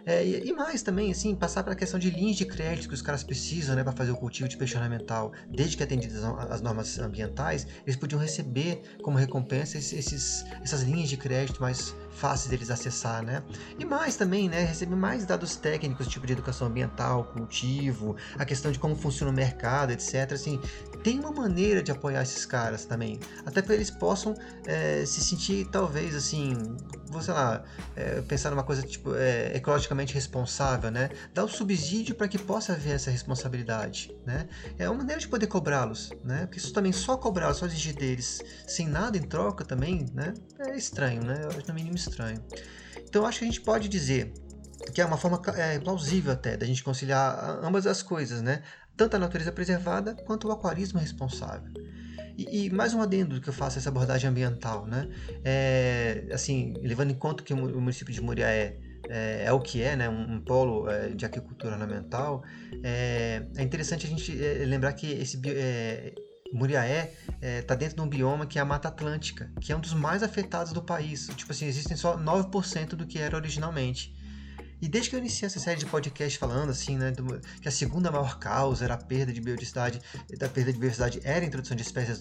É, 0.07 0.25
e, 0.25 0.53
mais 0.53 0.83
também, 0.83 1.11
assim, 1.11 1.35
passar 1.35 1.65
para 1.65 1.73
a 1.73 1.77
questão 1.77 1.99
de 1.99 2.09
linhas 2.11 2.37
de 2.37 2.47
crédito 2.47 2.87
que 2.89 2.95
os 2.95 3.03
caras 3.03 3.25
precisam 3.25 3.75
né, 3.75 3.83
para 3.83 3.93
fazer 3.93 4.13
o 4.13 4.17
cultivo 4.17 4.49
de 4.49 4.57
peixe 4.57 4.77
ornamental, 4.77 5.33
desde 5.51 5.77
que 5.77 5.83
atendidas 5.83 6.23
as 6.23 6.63
normas 6.63 6.97
ambientais, 7.01 7.67
eles 7.85 7.97
podiam 7.97 8.21
receber 8.21 8.83
como 9.03 9.19
recompensa 9.19 9.77
esses, 9.77 10.45
essas 10.63 10.83
linhas 10.83 11.09
de 11.09 11.17
crédito 11.17 11.61
mais 11.61 11.93
fáceis 12.11 12.49
deles 12.49 12.71
acessar, 12.71 13.23
né? 13.23 13.43
E 13.79 13.85
mais 13.85 14.17
também, 14.17 14.49
né? 14.49 14.65
Receber 14.65 14.95
mais 14.95 15.27
dados 15.27 15.57
técnicos, 15.57 16.07
tipo 16.07 16.25
de 16.25 16.33
educação 16.33 16.69
ambiental, 16.69 17.25
cultivo, 17.25 18.17
a 18.39 18.45
questão 18.45 18.71
de 18.71 18.79
como 18.79 18.95
funciona 18.95 19.33
o 19.33 19.35
mercado, 19.35 19.91
etc. 19.91 20.33
Assim, 20.33 20.61
tem 21.07 21.21
uma 21.21 21.31
maneira 21.31 21.85
de 21.85 21.93
apoiar 21.93 22.21
esses 22.25 22.45
caras 22.45 22.85
também, 22.85 23.21
até 23.45 23.63
para 23.63 23.77
eles 23.77 23.93
possam 23.93 24.35
é, 24.67 25.07
se 25.07 25.21
sentir, 25.21 25.65
talvez, 25.71 26.17
assim, 26.17 26.53
vou 27.07 27.23
lá, 27.29 27.63
é, 27.95 28.21
pensar 28.23 28.51
numa 28.51 28.65
coisa 28.65 28.83
tipo 28.83 29.15
é, 29.15 29.57
ecologicamente 29.57 30.13
responsável, 30.13 30.91
né? 30.91 31.11
Dar 31.33 31.45
o 31.45 31.49
subsídio 31.49 32.17
para 32.17 32.27
que 32.27 32.37
possa 32.37 32.73
haver 32.73 32.97
essa 32.97 33.09
responsabilidade, 33.09 34.13
né? 34.27 34.49
É 34.77 34.91
uma 34.91 34.99
maneira 34.99 35.21
de 35.21 35.29
poder 35.29 35.47
cobrá-los, 35.47 36.11
né? 36.25 36.47
Porque 36.47 36.59
isso 36.59 36.73
também 36.73 36.91
só 36.91 37.17
cobrar, 37.17 37.55
só 37.55 37.67
exigir 37.67 37.95
deles 37.95 38.43
sem 38.67 38.89
nada 38.89 39.17
em 39.17 39.23
troca 39.23 39.65
também, 39.65 40.07
né? 40.13 40.35
É 40.59 40.77
estranho, 40.77 41.23
né? 41.23 41.47
Acho 41.57 41.69
no 41.69 41.75
mínimo 41.75 41.95
estranho. 41.95 42.43
Então 43.09 43.25
acho 43.25 43.39
que 43.39 43.45
a 43.45 43.49
gente 43.49 43.61
pode 43.61 43.89
dizer 43.89 44.35
que 44.93 45.01
é 45.01 45.05
uma 45.05 45.17
forma 45.17 45.41
é, 45.57 45.79
plausível 45.79 46.33
até 46.33 46.57
da 46.57 46.67
gente 46.67 46.83
conciliar 46.83 47.61
ambas 47.63 47.87
as 47.87 48.03
coisas, 48.03 48.43
né? 48.43 48.63
Tanto 48.97 49.17
a 49.17 49.19
natureza 49.19 49.53
preservada 49.53 50.15
quanto 50.15 50.49
o 50.49 50.53
aquarismo 50.53 50.99
responsável. 50.99 51.73
E, 52.37 52.67
e, 52.67 52.71
mais 52.71 52.93
um 52.93 53.01
adendo 53.01 53.41
que 53.41 53.49
eu 53.49 53.53
faço 53.53 53.79
essa 53.79 53.89
abordagem 53.89 54.29
ambiental, 54.29 54.87
né? 54.87 55.09
É, 55.43 56.27
assim, 56.33 56.75
levando 56.83 57.11
em 57.11 57.15
conta 57.15 57.43
que 57.43 57.55
o 57.55 57.81
município 57.81 58.13
de 58.13 58.21
Muriaé 58.21 58.77
é, 59.09 59.45
é 59.47 59.53
o 59.53 59.61
que 59.61 59.83
é, 59.83 59.97
né? 59.97 60.09
Um, 60.09 60.35
um 60.35 60.41
polo 60.41 60.89
é, 60.89 61.09
de 61.09 61.25
agricultura 61.25 61.73
ornamental. 61.73 62.45
É, 62.83 63.47
é, 63.57 63.63
interessante 63.63 64.07
a 64.07 64.09
gente 64.09 64.33
é, 64.43 64.65
lembrar 64.67 64.93
que 64.93 65.11
esse 65.11 65.41
é, 65.47 66.15
Muriaé 66.53 67.13
está 67.41 67.75
é, 67.75 67.77
dentro 67.77 67.97
de 67.97 68.03
um 68.03 68.09
bioma 68.09 68.47
que 68.47 68.59
é 68.59 68.63
a 68.63 68.65
Mata 68.65 68.89
Atlântica, 68.89 69.51
que 69.61 69.73
é 69.73 69.77
um 69.77 69.81
dos 69.81 69.95
mais 69.95 70.23
afetados 70.23 70.73
do 70.73 70.83
país. 70.83 71.29
Tipo 71.37 71.53
assim, 71.53 71.67
existem 71.67 71.97
só 71.97 72.19
9% 72.19 72.89
do 72.89 73.07
que 73.07 73.19
era 73.19 73.37
originalmente. 73.37 74.15
E 74.81 74.89
desde 74.89 75.09
que 75.09 75.17
eu 75.17 75.21
iniciei 75.21 75.47
essa 75.47 75.59
série 75.59 75.81
de 75.81 75.87
podcast 75.87 76.39
falando 76.39 76.71
assim, 76.71 76.99
né, 76.99 77.11
do, 77.11 77.41
que 77.61 77.69
a 77.69 77.71
segunda 77.71 78.11
maior 78.11 78.39
causa 78.39 78.85
era 78.85 78.95
a 78.95 78.99
perda 78.99 79.33
de 79.33 79.41
biodiversidade, 79.41 80.03
da 80.37 80.49
perda 80.49 80.73
de 80.73 80.79
biodiversidade 80.79 81.21
era 81.25 81.45
a 81.45 81.49
introdução 81.49 81.77
de 81.77 81.83
espécies 81.83 82.21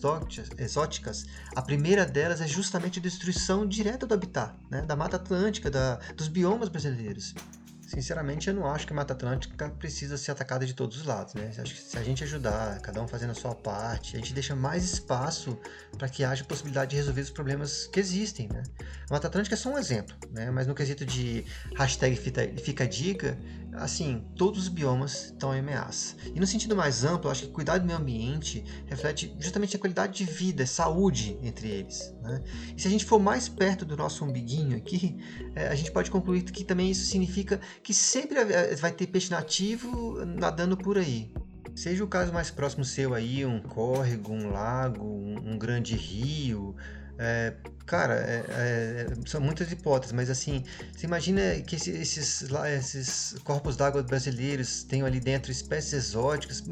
exóticas, 0.58 1.26
a 1.54 1.62
primeira 1.62 2.06
delas 2.06 2.40
é 2.40 2.48
justamente 2.48 3.00
a 3.00 3.02
destruição 3.02 3.66
direta 3.66 4.08
do 4.08 4.14
habitat, 4.14 4.54
né, 4.70 4.82
da 4.84 4.96
Mata 4.96 5.18
Atlântica, 5.18 5.70
da, 5.70 5.96
dos 6.16 6.30
biomas 6.30 6.70
brasileiros. 6.70 7.36
Sinceramente, 7.88 8.48
eu 8.48 8.54
não 8.54 8.66
acho 8.66 8.88
que 8.88 8.94
a 8.94 8.96
Mata 8.96 9.14
Atlântica 9.14 9.70
precisa 9.70 10.18
ser 10.18 10.32
atacada 10.32 10.66
de 10.66 10.74
todos 10.74 10.98
os 10.98 11.06
lados, 11.06 11.36
né? 11.36 11.52
Acho 11.58 11.76
que 11.76 11.82
se 11.82 11.98
a 11.98 12.04
gente 12.04 12.24
ajudar, 12.24 12.80
cada 12.82 13.02
um 13.02 13.08
fazendo 13.08 13.30
a 13.30 13.36
sua 13.36 13.54
parte, 13.54 14.16
a 14.16 14.20
gente 14.20 14.34
deixa 14.34 14.56
mais 14.56 14.84
espaço 14.84 15.58
para 15.96 16.10
que 16.10 16.24
haja 16.24 16.44
possibilidade 16.44 16.92
de 16.92 16.98
resolver 16.98 17.22
os 17.22 17.30
problemas 17.30 17.86
que 17.88 18.00
existem, 18.00 18.48
né? 18.48 18.64
A 19.10 19.14
Mata 19.14 19.28
Atlântica 19.28 19.54
é 19.54 19.58
só 19.58 19.70
um 19.70 19.78
exemplo, 19.78 20.16
né? 20.32 20.50
Mas 20.50 20.66
no 20.66 20.74
quesito 20.74 21.06
de 21.06 21.46
hashtag 21.76 22.16
fica 22.16 22.88
dica, 22.88 23.38
assim, 23.78 24.24
todos 24.36 24.64
os 24.64 24.68
biomas 24.68 25.26
estão 25.26 25.54
em 25.54 25.60
ameaça. 25.60 26.16
E 26.34 26.40
no 26.40 26.48
sentido 26.48 26.76
mais 26.76 27.04
amplo, 27.04 27.30
acho 27.30 27.44
que 27.44 27.52
cuidar 27.52 27.78
do 27.78 27.86
meio 27.86 28.00
ambiente 28.00 28.64
reflete 28.88 29.36
justamente 29.40 29.76
a 29.76 29.80
qualidade 29.80 30.14
de 30.14 30.26
vida, 30.26 30.66
saúde 30.66 31.38
entre 31.42 31.68
eles. 31.70 32.14
Né? 32.22 32.42
E 32.76 32.82
se 32.82 32.88
a 32.88 32.92
gente 32.92 33.06
for 33.06 33.20
mais 33.20 33.48
perto 33.48 33.86
do 33.86 33.96
nosso 33.98 34.24
umbiguinho 34.24 34.78
aqui, 34.78 35.18
é, 35.56 35.68
a 35.68 35.76
gente 35.76 35.92
pode 35.92 36.10
concluir 36.10 36.44
que 36.44 36.64
também 36.64 36.90
isso 36.90 37.06
significa 37.06 37.60
que 37.84 37.94
sempre 37.94 38.38
vai 38.76 38.92
ter 38.92 39.08
peixe 39.08 39.32
nativo 39.32 40.24
nadando 40.26 40.78
por 40.78 40.98
aí. 40.98 41.32
Seja 41.76 42.04
o 42.04 42.08
caso 42.08 42.32
mais 42.32 42.50
próximo 42.50 42.86
seu 42.86 43.14
aí, 43.14 43.46
um 43.46 43.60
córrego, 43.60 44.32
um 44.32 44.50
lago, 44.50 45.04
um, 45.04 45.52
um 45.54 45.58
grande 45.58 45.96
rio, 45.96 46.76
é, 47.18 47.54
Cara, 47.86 48.16
é, 48.16 48.44
é, 48.50 49.08
são 49.28 49.40
muitas 49.40 49.72
hipóteses, 49.72 50.12
mas 50.12 50.28
assim, 50.28 50.64
você 50.92 51.06
imagina 51.06 51.42
que 51.62 51.76
esses, 51.76 52.18
esses, 52.50 53.36
corpos 53.44 53.78
d'água 53.78 54.02
brasileiros 54.02 54.84
tenham 54.84 55.06
ali 55.06 55.20
dentro 55.20 55.52
espécies 55.52 55.94
exóticas, 55.94 56.64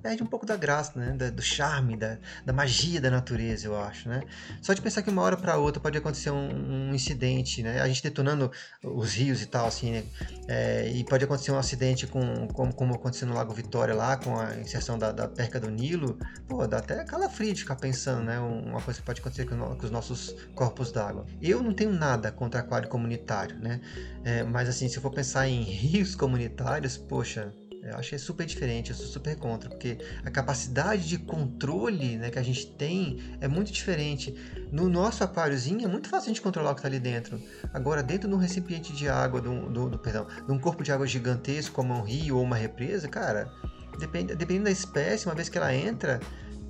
perde 0.00 0.22
um 0.22 0.26
pouco 0.26 0.46
da 0.46 0.56
graça, 0.56 0.92
né? 0.96 1.12
Da, 1.16 1.28
do 1.28 1.42
charme, 1.42 1.96
da, 1.96 2.18
da 2.46 2.52
magia 2.52 3.00
da 3.00 3.10
natureza, 3.10 3.66
eu 3.66 3.76
acho, 3.76 4.08
né? 4.08 4.22
Só 4.62 4.72
de 4.72 4.80
pensar 4.80 5.02
que 5.02 5.10
uma 5.10 5.22
hora 5.22 5.36
para 5.36 5.56
outra 5.56 5.82
pode 5.82 5.98
acontecer 5.98 6.30
um, 6.30 6.90
um, 6.90 6.94
incidente, 6.94 7.64
né? 7.64 7.80
A 7.80 7.88
gente 7.88 8.00
detonando 8.00 8.52
os 8.80 9.14
rios 9.14 9.42
e 9.42 9.46
tal, 9.46 9.66
assim, 9.66 9.90
né? 9.90 10.04
É, 10.46 10.88
e 10.88 11.02
pode 11.02 11.24
acontecer 11.24 11.50
um 11.50 11.58
acidente 11.58 12.06
com, 12.06 12.46
como, 12.46 12.72
como 12.72 12.94
aconteceu 12.94 13.26
no 13.26 13.34
Lago 13.34 13.52
Vitória 13.52 13.92
lá, 13.92 14.16
com 14.16 14.38
a 14.38 14.54
inserção 14.56 14.96
da, 14.96 15.10
da 15.10 15.26
perca 15.26 15.58
do 15.58 15.68
Nilo, 15.68 16.16
pô, 16.46 16.64
dá 16.68 16.78
até 16.78 17.02
calafrio 17.02 17.52
de 17.52 17.62
ficar 17.62 17.74
pensando, 17.74 18.22
né? 18.22 18.38
Uma 18.38 18.80
coisa 18.80 19.00
que 19.00 19.04
pode 19.04 19.20
acontecer 19.20 19.46
com, 19.46 19.56
com 19.56 19.89
os 19.90 19.92
nossos 19.92 20.36
corpos 20.54 20.92
d'água. 20.92 21.26
Eu 21.42 21.62
não 21.62 21.74
tenho 21.74 21.92
nada 21.92 22.30
contra 22.30 22.60
aquário 22.60 22.88
comunitário, 22.88 23.58
né? 23.58 23.80
É, 24.24 24.42
mas 24.44 24.68
assim, 24.68 24.88
se 24.88 24.96
eu 24.96 25.02
for 25.02 25.10
pensar 25.10 25.48
em 25.48 25.60
rios 25.62 26.14
comunitários, 26.14 26.96
poxa, 26.96 27.52
eu 27.82 27.96
achei 27.96 28.18
super 28.18 28.46
diferente, 28.46 28.90
eu 28.90 28.96
sou 28.96 29.06
super 29.06 29.36
contra, 29.36 29.68
porque 29.68 29.98
a 30.24 30.30
capacidade 30.30 31.08
de 31.08 31.18
controle 31.18 32.18
né, 32.18 32.30
que 32.30 32.38
a 32.38 32.42
gente 32.42 32.66
tem 32.72 33.18
é 33.40 33.48
muito 33.48 33.72
diferente. 33.72 34.34
No 34.70 34.88
nosso 34.88 35.24
aquáriozinho 35.24 35.84
é 35.84 35.88
muito 35.88 36.08
fácil 36.08 36.28
gente 36.28 36.42
controlar 36.42 36.72
o 36.72 36.74
que 36.74 36.80
está 36.80 36.88
ali 36.88 37.00
dentro. 37.00 37.40
Agora, 37.72 38.02
dentro 38.02 38.28
de 38.28 38.34
um 38.34 38.38
recipiente 38.38 38.92
de 38.92 39.08
água, 39.08 39.40
do, 39.40 39.70
do, 39.70 39.88
do, 39.90 39.98
perdão, 39.98 40.26
de 40.46 40.52
um 40.52 40.58
corpo 40.58 40.84
de 40.84 40.92
água 40.92 41.06
gigantesco, 41.06 41.74
como 41.74 41.94
um 41.94 42.02
rio 42.02 42.36
ou 42.36 42.42
uma 42.42 42.56
represa, 42.56 43.08
cara, 43.08 43.50
depende, 43.98 44.34
dependendo 44.34 44.66
da 44.66 44.70
espécie, 44.70 45.26
uma 45.26 45.34
vez 45.34 45.48
que 45.48 45.56
ela 45.56 45.74
entra, 45.74 46.20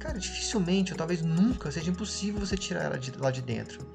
cara, 0.01 0.19
dificilmente 0.19 0.93
ou 0.93 0.99
talvez 0.99 1.23
nunca 1.23 1.71
seja 1.71 1.91
impossível 1.91 2.41
você 2.41 2.57
tirar 2.57 2.85
ela 2.85 2.99
de, 2.99 3.13
lá 3.17 3.31
de 3.31 3.43
dentro. 3.43 3.87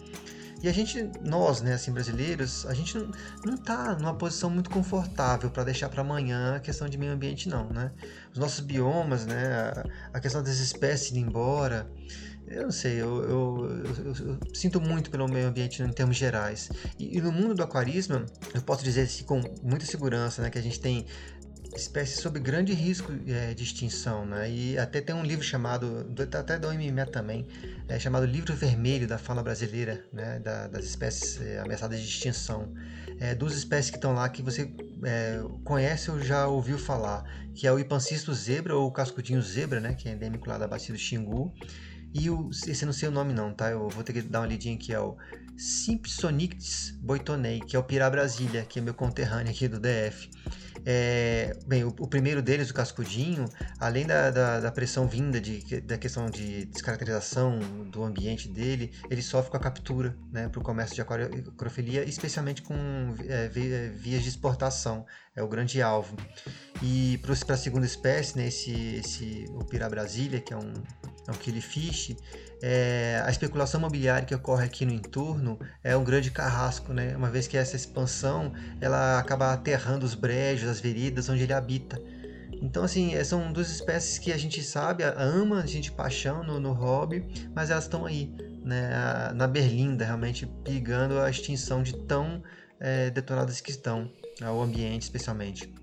E 0.64 0.70
a 0.70 0.72
gente, 0.72 1.12
nós, 1.22 1.62
né, 1.62 1.74
assim, 1.74 1.92
brasileiros, 1.92 2.66
a 2.66 2.74
gente 2.74 2.98
não, 2.98 3.12
não 3.46 3.58
tá 3.58 3.96
numa 3.96 4.16
posição 4.16 4.50
muito 4.50 4.70
confortável 4.70 5.52
para 5.52 5.64
deixar 5.66 5.90
para 5.90 6.02
amanhã 6.02 6.56
a 6.56 6.60
questão 6.60 6.88
de 6.88 6.98
meio 6.98 7.12
ambiente, 7.12 7.50
não, 7.50 7.70
né? 7.70 7.92
Os 8.32 8.40
nossos 8.40 8.62
biomas, 8.62 9.26
né, 9.26 9.48
a, 9.54 9.86
a 10.18 10.20
questão 10.20 10.42
das 10.42 10.58
espécies 10.58 11.12
indo 11.12 11.28
embora, 11.28 11.88
eu 12.48 12.64
não 12.64 12.72
sei, 12.72 12.94
eu, 13.02 13.24
eu, 13.24 13.84
eu, 13.86 14.16
eu, 14.28 14.40
sinto 14.54 14.80
muito 14.80 15.10
pelo 15.10 15.28
meio 15.28 15.48
ambiente 15.48 15.82
em 15.82 15.92
termos 15.92 16.16
gerais. 16.16 16.70
E, 16.98 17.18
e, 17.18 17.22
no 17.22 17.32
mundo 17.32 17.56
do 17.56 17.64
aquarismo, 17.64 18.24
eu 18.54 18.62
posso 18.62 18.84
dizer 18.84 19.02
assim, 19.02 19.24
com 19.24 19.42
muita 19.64 19.86
segurança 19.86 20.42
né, 20.42 20.50
que 20.50 20.58
a 20.58 20.62
gente 20.62 20.80
tem 20.80 21.06
espécie 21.76 22.22
sob 22.22 22.40
grande 22.40 22.74
risco 22.74 23.12
é, 23.28 23.54
de 23.54 23.64
extinção, 23.64 24.26
né? 24.26 24.50
E 24.50 24.78
até 24.78 25.02
tem 25.02 25.16
um 25.16 25.24
livro 25.24 25.44
chamado, 25.44 26.06
até 26.40 26.58
da 26.58 26.70
OMME 26.70 27.06
também, 27.12 27.48
é, 27.88 28.00
chamado 28.00 28.26
Livro 28.26 28.54
Vermelho 28.54 29.08
da 29.08 29.18
Fauna 29.18 29.44
Brasileira, 29.44 30.04
né? 30.12 30.40
Da, 30.40 30.68
das 30.68 30.86
espécies 30.86 31.42
é, 31.42 31.60
ameaçadas 31.60 32.00
de 32.00 32.08
extinção. 32.08 32.74
É, 33.20 33.34
duas 33.36 33.56
espécies 33.56 33.92
que 33.92 33.98
estão 33.98 34.14
lá 34.14 34.28
que 34.30 34.42
você 34.42 34.72
é, 35.04 35.42
conhece 35.64 36.12
ou 36.12 36.20
já 36.20 36.48
ouviu 36.48 36.78
falar, 36.78 37.24
que 37.54 37.68
é 37.68 37.72
o 37.72 37.80
Ipancisto 37.80 38.34
zebra 38.34 38.76
ou 38.76 38.88
o 38.88 38.92
cascudinho 38.92 39.42
zebra, 39.42 39.80
né? 39.80 39.94
Que 39.94 40.10
é 40.10 40.14
endêmico 40.14 40.50
lá 40.50 40.58
da 40.58 40.68
bacia 40.68 40.94
do 40.94 41.00
Xingu. 41.00 41.54
E 42.14 42.30
o, 42.30 42.50
esse 42.50 42.86
não 42.86 42.94
sei 42.94 43.10
o 43.10 43.12
nome 43.12 43.34
não, 43.34 43.54
tá? 43.54 43.70
Eu 43.70 43.90
vou 43.90 44.04
ter 44.04 44.14
que 44.14 44.22
dar 44.22 44.40
uma 44.40 44.48
lidinha 44.48 44.76
aqui, 44.76 44.94
é 44.94 45.00
o 45.00 45.18
Simpsonictis 45.58 46.92
boitonei, 47.02 47.60
que 47.62 47.76
é 47.76 47.80
o 47.80 47.84
Pirá 47.84 48.10
Brasília, 48.10 48.64
que 48.64 48.80
é 48.80 48.82
meu 48.82 48.94
conterrâneo 48.94 49.52
aqui 49.52 49.68
do 49.68 49.80
DF. 49.80 50.30
É, 50.88 51.58
bem, 51.66 51.84
o, 51.84 51.88
o, 51.88 52.08
primeiro 52.08 52.44
deles, 52.44 52.70
o 52.70 52.74
cascudinho, 52.74 53.46
além 53.80 54.06
da, 54.06 54.30
da, 54.30 54.60
da, 54.60 54.72
pressão 54.72 55.08
vinda 55.08 55.42
de, 55.42 55.82
da 55.82 55.98
questão 55.98 56.30
de 56.30 56.66
descaracterização 56.66 57.58
do 57.90 58.04
ambiente 58.04 58.48
dele, 58.48 58.92
ele 59.10 59.24
sofre 59.24 59.50
com 59.50 59.58
a 59.58 59.60
captura 59.60 60.16
né, 60.32 60.48
para 60.48 60.60
o 60.60 60.64
comércio 60.64 60.94
de 60.94 61.02
acrofilia, 61.02 62.04
especialmente 62.04 62.62
com 62.62 62.76
é, 63.28 63.46
é, 63.46 63.90
vias 63.90 64.22
de 64.22 64.30
exportação, 64.30 65.08
é 65.36 65.42
o 65.42 65.48
grande 65.48 65.82
alvo. 65.82 66.16
E 66.84 67.20
para 67.20 67.56
a 67.56 67.58
segunda 67.58 67.88
espécie, 67.88 68.38
né, 68.38 68.48
esse, 68.48 68.72
esse, 68.98 69.46
o 69.50 69.66
Pirá 69.66 69.90
Brasília, 69.90 70.40
que 70.40 70.54
é 70.54 70.58
um, 70.58 70.72
é 71.28 71.32
um 71.32 71.36
killifish, 71.36 72.16
é, 72.62 73.22
a 73.26 73.30
especulação 73.30 73.80
imobiliária 73.80 74.26
que 74.26 74.34
ocorre 74.34 74.66
aqui 74.66 74.86
no 74.86 74.94
entorno 74.94 75.60
é 75.84 75.96
um 75.96 76.04
grande 76.04 76.32
carrasco, 76.32 76.94
né? 76.94 77.16
uma 77.16 77.30
vez 77.30 77.48
que 77.48 77.58
essa 77.58 77.76
expansão 77.76 78.54
ela 78.80 79.20
acaba 79.20 79.54
aterrando 79.54 80.06
os 80.06 80.16
brejos, 80.16 80.70
as 80.70 80.80
veredas 80.80 81.30
onde 81.30 81.44
ele 81.44 81.54
habita. 81.54 82.02
Então, 82.62 82.84
assim, 82.84 83.14
é, 83.14 83.24
são 83.24 83.52
duas 83.52 83.70
espécies 83.70 84.18
que 84.18 84.32
a 84.32 84.38
gente 84.38 84.64
sabe, 84.64 85.04
ama, 85.04 85.62
a 85.62 85.66
gente 85.66 85.92
paixão 85.92 86.44
no, 86.44 86.60
no 86.60 86.72
hobby, 86.72 87.50
mas 87.54 87.70
elas 87.70 87.84
estão 87.84 88.06
aí, 88.06 88.34
né, 88.64 89.32
na 89.36 89.48
berlinda, 89.48 90.06
realmente 90.06 90.46
pegando 90.64 91.20
a 91.20 91.30
extinção 91.30 91.84
de 91.84 91.96
tão 92.06 92.42
é, 92.80 93.10
detonadas 93.10 93.60
que 93.62 93.72
estão, 93.72 94.10
ao 94.42 94.62
ambiente 94.62 95.04
especialmente. 95.04 95.74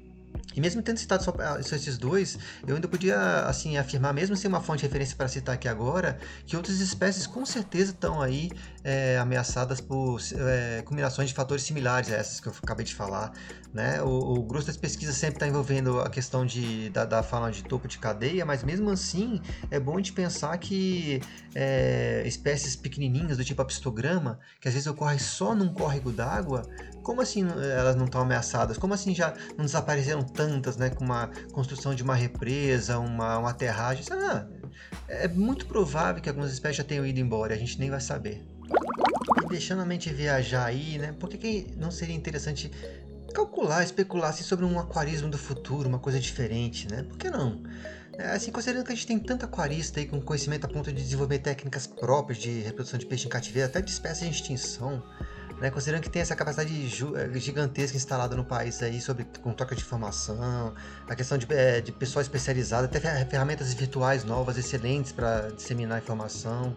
E 0.54 0.60
mesmo 0.60 0.82
tendo 0.82 0.98
citado 0.98 1.24
só, 1.24 1.32
só, 1.62 1.76
esses 1.76 1.96
dois, 1.96 2.38
eu 2.66 2.74
ainda 2.74 2.86
podia 2.86 3.46
assim 3.46 3.76
afirmar, 3.76 4.12
mesmo 4.12 4.36
sem 4.36 4.48
uma 4.48 4.60
fonte 4.60 4.80
de 4.80 4.86
referência 4.86 5.16
para 5.16 5.28
citar 5.28 5.54
aqui 5.54 5.66
agora, 5.68 6.18
que 6.46 6.56
outras 6.56 6.80
espécies 6.80 7.26
com 7.26 7.44
certeza 7.46 7.92
estão 7.92 8.20
aí 8.20 8.50
é, 8.84 9.18
ameaçadas 9.18 9.80
por 9.80 10.20
é, 10.34 10.82
combinações 10.82 11.28
de 11.28 11.34
fatores 11.34 11.62
similares 11.62 12.10
a 12.10 12.16
essas 12.16 12.40
que 12.40 12.48
eu 12.48 12.54
acabei 12.62 12.84
de 12.84 12.94
falar. 12.94 13.32
Né? 13.72 14.02
O, 14.02 14.08
o 14.08 14.42
grosso 14.42 14.66
das 14.66 14.76
pesquisas 14.76 15.16
sempre 15.16 15.36
está 15.36 15.48
envolvendo 15.48 16.00
a 16.00 16.10
questão 16.10 16.44
de, 16.44 16.90
da, 16.90 17.04
da 17.04 17.22
fauna 17.22 17.50
de 17.50 17.62
topo 17.64 17.88
de 17.88 17.98
cadeia, 17.98 18.44
mas 18.44 18.62
mesmo 18.62 18.90
assim 18.90 19.40
é 19.70 19.80
bom 19.80 20.00
de 20.00 20.12
pensar 20.12 20.56
que 20.58 21.20
é, 21.54 22.22
espécies 22.26 22.76
pequenininhas 22.76 23.38
do 23.38 23.44
tipo 23.44 23.62
apistograma, 23.62 24.38
que 24.60 24.68
às 24.68 24.74
vezes 24.74 24.86
ocorrem 24.86 25.18
só 25.18 25.54
num 25.54 25.72
córrego 25.72 26.12
d'água, 26.12 26.62
como 27.02 27.20
assim 27.20 27.46
elas 27.76 27.96
não 27.96 28.04
estão 28.04 28.20
ameaçadas? 28.20 28.78
Como 28.78 28.94
assim 28.94 29.14
já 29.14 29.34
não 29.56 29.64
desapareceram 29.64 30.22
tantas, 30.22 30.76
né? 30.76 30.90
Com 30.90 31.04
uma 31.04 31.28
construção 31.52 31.94
de 31.94 32.02
uma 32.02 32.14
represa, 32.14 32.98
uma, 32.98 33.38
uma 33.38 33.50
aterragem? 33.50 34.04
É 35.08 35.26
muito 35.28 35.66
provável 35.66 36.22
que 36.22 36.28
algumas 36.28 36.52
espécies 36.52 36.78
já 36.78 36.84
tenham 36.84 37.04
ido 37.04 37.18
embora, 37.18 37.54
a 37.54 37.58
gente 37.58 37.78
nem 37.78 37.90
vai 37.90 38.00
saber. 38.00 38.51
Deixando 39.52 39.82
a 39.82 39.84
mente 39.84 40.12
viajar 40.12 40.64
aí, 40.64 40.98
né? 40.98 41.14
Por 41.18 41.28
que, 41.28 41.38
que 41.38 41.74
não 41.76 41.90
seria 41.90 42.14
interessante 42.14 42.70
calcular, 43.32 43.82
especular 43.82 44.30
assim, 44.30 44.42
sobre 44.42 44.64
um 44.64 44.78
aquarismo 44.78 45.28
do 45.28 45.38
futuro, 45.38 45.88
uma 45.88 45.98
coisa 45.98 46.18
diferente, 46.18 46.90
né? 46.90 47.02
Por 47.02 47.18
que 47.18 47.30
não? 47.30 47.62
É, 48.18 48.32
assim, 48.32 48.50
considerando 48.50 48.84
que 48.84 48.92
a 48.92 48.94
gente 48.94 49.06
tem 49.06 49.18
tanto 49.18 49.44
aquarista 49.44 50.00
aí 50.00 50.06
com 50.06 50.20
conhecimento 50.20 50.64
a 50.64 50.68
ponto 50.68 50.92
de 50.92 51.02
desenvolver 51.02 51.38
técnicas 51.38 51.86
próprias 51.86 52.38
de 52.38 52.60
reprodução 52.60 52.98
de 52.98 53.06
peixe 53.06 53.26
em 53.26 53.30
cativeiro, 53.30 53.68
até 53.68 53.80
de 53.80 53.90
espécies 53.90 54.22
em 54.22 54.30
extinção, 54.30 55.02
né? 55.60 55.70
Considerando 55.70 56.02
que 56.02 56.10
tem 56.10 56.20
essa 56.20 56.36
capacidade 56.36 56.72
eh, 56.74 57.38
gigantesca 57.38 57.96
instalada 57.96 58.36
no 58.36 58.44
país 58.44 58.82
aí 58.82 59.00
sobre 59.00 59.24
com 59.42 59.52
troca 59.52 59.74
de 59.74 59.82
informação, 59.82 60.74
a 61.08 61.14
questão 61.14 61.38
de, 61.38 61.46
é, 61.50 61.80
de 61.80 61.92
pessoal 61.92 62.22
especializado, 62.22 62.84
até 62.84 63.00
ferramentas 63.24 63.72
virtuais 63.72 64.24
novas 64.24 64.58
excelentes 64.58 65.12
para 65.12 65.50
disseminar 65.50 65.98
informação. 65.98 66.74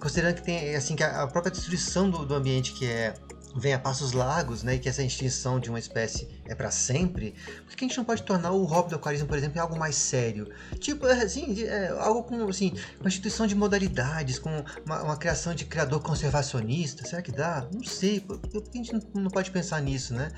Considerando 0.00 0.36
que 0.36 0.42
tem 0.42 0.74
assim 0.74 0.94
que 0.94 1.02
a 1.02 1.26
própria 1.26 1.50
destruição 1.50 2.08
do, 2.08 2.24
do 2.24 2.34
ambiente 2.34 2.72
que 2.72 2.86
é 2.86 3.14
vem 3.56 3.72
a 3.72 3.78
passos 3.78 4.12
largos, 4.12 4.62
né, 4.62 4.74
e 4.74 4.78
que 4.78 4.88
essa 4.88 5.02
extinção 5.02 5.58
de 5.58 5.68
uma 5.68 5.78
espécie 5.78 6.28
é 6.48 6.54
para 6.54 6.70
sempre, 6.70 7.34
por 7.66 7.76
que 7.76 7.84
a 7.84 7.88
gente 7.88 7.96
não 7.96 8.04
pode 8.04 8.22
tornar 8.22 8.52
o 8.52 8.64
hobby 8.64 8.90
do 8.90 8.96
aquarismo, 8.96 9.28
por 9.28 9.36
exemplo, 9.36 9.60
algo 9.60 9.78
mais 9.78 9.94
sério? 9.94 10.50
Tipo, 10.78 11.06
é, 11.06 11.22
assim, 11.22 11.62
é, 11.62 11.88
algo 11.88 12.22
com, 12.22 12.48
assim, 12.48 12.72
uma 12.98 13.08
instituição 13.08 13.46
de 13.46 13.54
modalidades, 13.54 14.38
com 14.38 14.64
uma, 14.84 15.02
uma, 15.02 15.16
criação 15.16 15.54
de 15.54 15.64
criador 15.64 16.00
conservacionista, 16.02 17.06
será 17.06 17.20
que 17.20 17.30
dá? 17.30 17.68
Não 17.72 17.84
sei, 17.84 18.20
por, 18.20 18.38
por 18.38 18.62
que 18.62 18.78
a 18.78 18.82
gente 18.82 18.92
não, 18.92 19.22
não, 19.22 19.30
pode 19.30 19.50
pensar 19.50 19.80
nisso, 19.82 20.14
né? 20.14 20.30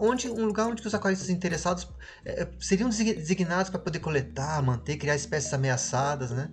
Onde, 0.00 0.28
um 0.28 0.46
lugar 0.46 0.66
onde 0.66 0.84
os 0.84 0.94
aquaristas 0.94 1.30
interessados 1.30 1.88
é, 2.24 2.48
seriam 2.58 2.88
designados 2.88 3.70
para 3.70 3.78
poder 3.78 4.00
coletar, 4.00 4.60
manter, 4.62 4.96
criar 4.96 5.14
espécies 5.14 5.52
ameaçadas, 5.52 6.30
né? 6.30 6.50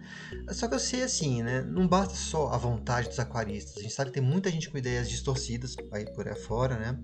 Só 0.51 0.67
que 0.67 0.75
eu 0.75 0.79
sei, 0.79 1.03
assim, 1.03 1.41
né, 1.41 1.61
não 1.61 1.87
basta 1.87 2.13
só 2.13 2.49
a 2.49 2.57
vontade 2.57 3.09
dos 3.09 3.19
aquaristas, 3.19 3.77
a 3.77 3.81
gente 3.81 3.93
sabe 3.93 4.11
que 4.11 4.19
tem 4.19 4.23
muita 4.23 4.51
gente 4.51 4.69
com 4.69 4.77
ideias 4.77 5.09
distorcidas, 5.09 5.75
aí 5.91 6.05
por 6.13 6.27
aí 6.27 6.35
fora, 6.35 6.77
né? 6.77 6.97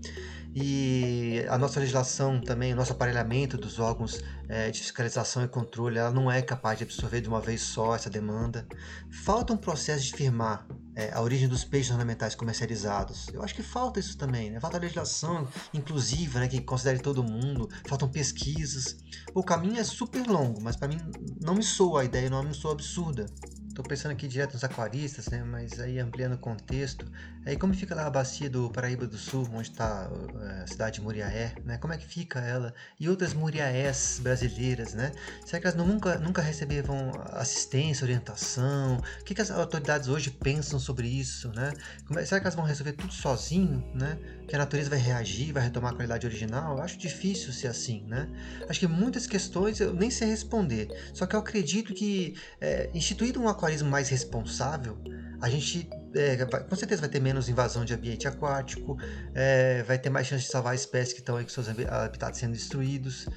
E 0.56 1.46
a 1.50 1.58
nossa 1.58 1.80
legislação 1.88 2.42
também, 2.42 2.74
o 2.74 2.76
nosso 2.76 2.92
aparelhamento 2.92 3.58
dos 3.58 3.80
órgãos 3.80 4.22
é, 4.50 4.70
de 4.70 4.80
fiscalização 4.80 5.44
e 5.44 5.48
controle, 5.48 5.98
ela 5.98 6.12
não 6.12 6.30
é 6.30 6.42
capaz 6.42 6.78
de 6.78 6.84
absorver 6.84 7.22
de 7.22 7.30
uma 7.30 7.40
vez 7.40 7.62
só 7.62 7.96
essa 7.96 8.10
demanda. 8.10 8.68
Falta 9.10 9.54
um 9.54 9.58
processo 9.58 10.04
de 10.04 10.12
firmar 10.12 10.68
é, 10.96 11.14
a 11.14 11.22
origem 11.22 11.48
dos 11.48 11.64
peixes 11.64 11.92
ornamentais 11.92 12.36
comercializados. 12.36 13.28
Eu 13.34 13.42
acho 13.42 13.56
que 13.56 13.64
falta 13.64 14.00
isso 14.00 14.18
também, 14.18 14.52
né? 14.52 14.60
Falta 14.60 14.78
legislação 14.78 15.48
inclusiva, 15.74 16.40
né? 16.40 16.48
Que 16.48 16.60
considere 16.60 17.00
todo 17.00 17.24
mundo. 17.24 17.70
Faltam 17.88 18.10
pesquisas. 18.10 18.98
O 19.34 19.44
caminho 19.44 19.80
é 19.80 19.84
super 19.84 20.28
longo, 20.28 20.62
mas 20.62 20.76
para 20.76 20.88
mim 20.88 21.00
não 21.40 21.56
me 21.56 21.64
soa 21.64 22.02
a 22.02 22.06
ideia, 22.06 22.30
não 22.30 22.44
me 22.44 22.54
soa 22.54 22.74
absurda. 22.74 23.26
Estou 23.78 23.88
pensando 23.88 24.12
aqui 24.14 24.28
direto 24.28 24.54
nos 24.54 24.64
aquaristas, 24.64 25.28
né? 25.28 25.44
Mas 25.44 25.80
aí 25.80 26.00
ampliando 26.00 26.34
o 26.34 26.38
contexto, 26.40 27.06
aí 27.46 27.56
como 27.56 27.76
fica 27.76 27.94
lá 27.94 28.08
a 28.08 28.10
bacia 28.10 28.50
do 28.50 28.72
Paraíba 28.72 29.06
do 29.06 29.20
Sul, 29.20 29.48
onde 29.54 29.70
está 29.70 30.10
eh, 30.42 30.64
a 30.64 30.68
cidade 30.68 30.96
de 30.96 31.02
Muriaé, 31.02 31.54
né? 31.64 31.78
Como 31.78 31.94
é 31.94 31.98
que 32.00 32.08
fica 32.08 32.40
ela? 32.40 32.74
E 33.00 33.08
outras 33.08 33.36
Muriaés 33.36 34.20
brasileiras, 34.20 34.96
né? 34.96 35.12
Será 35.46 35.62
que 35.62 35.68
elas 35.68 35.78
nunca, 35.78 36.18
nunca 36.18 36.42
receberam 36.42 37.12
assistência, 37.34 38.04
orientação? 38.04 38.98
O 39.22 39.24
que, 39.24 39.36
que 39.36 39.42
as 39.44 39.52
autoridades 39.52 40.08
hoje 40.08 40.32
pensam 40.32 40.80
sobre 40.80 41.08
isso, 41.08 41.50
né? 41.50 41.72
É, 42.16 42.26
será 42.26 42.42
que 42.42 42.48
elas 42.48 42.56
vão 42.56 42.66
resolver 42.66 42.94
tudo 42.94 43.14
sozinho, 43.14 43.88
né? 43.94 44.18
Que 44.48 44.56
a 44.56 44.58
natureza 44.58 44.90
vai 44.90 44.98
reagir, 44.98 45.54
vai 45.54 45.62
retomar 45.62 45.92
a 45.92 45.96
qualidade 45.96 46.26
original? 46.26 46.78
Eu 46.78 46.84
acho 46.84 46.98
difícil 46.98 47.54
ser 47.54 47.68
assim, 47.68 48.02
né? 48.08 48.28
Acho 48.68 48.80
que 48.80 48.88
muitas 48.88 49.28
questões 49.28 49.80
eu 49.80 49.94
nem 49.94 50.10
sei 50.10 50.30
responder. 50.30 50.88
Só 51.14 51.28
que 51.28 51.36
eu 51.36 51.40
acredito 51.40 51.94
que 51.94 52.36
é, 52.60 52.90
instituído 52.92 53.40
um 53.40 53.48
aquarismo 53.48 53.67
aquarismo 53.68 53.90
mais 53.90 54.08
responsável, 54.10 54.98
a 55.42 55.50
gente 55.50 55.90
é, 56.16 56.38
com 56.46 56.76
certeza 56.76 57.02
vai 57.02 57.10
ter 57.10 57.20
menos 57.20 57.50
invasão 57.50 57.84
de 57.84 57.94
ambiente 57.94 58.28
aquático, 58.28 58.98
é, 59.36 59.84
vai 59.84 60.00
ter 60.00 60.10
mais 60.10 60.26
chance 60.26 60.46
de 60.46 60.50
salvar 60.50 60.74
espécies 60.74 61.14
que 61.14 61.20
estão 61.20 61.36
aí 61.36 61.44
com 61.44 61.50
seus 61.50 61.68
habitats 61.68 62.40
sendo 62.40 62.54
destruídos. 62.54 63.28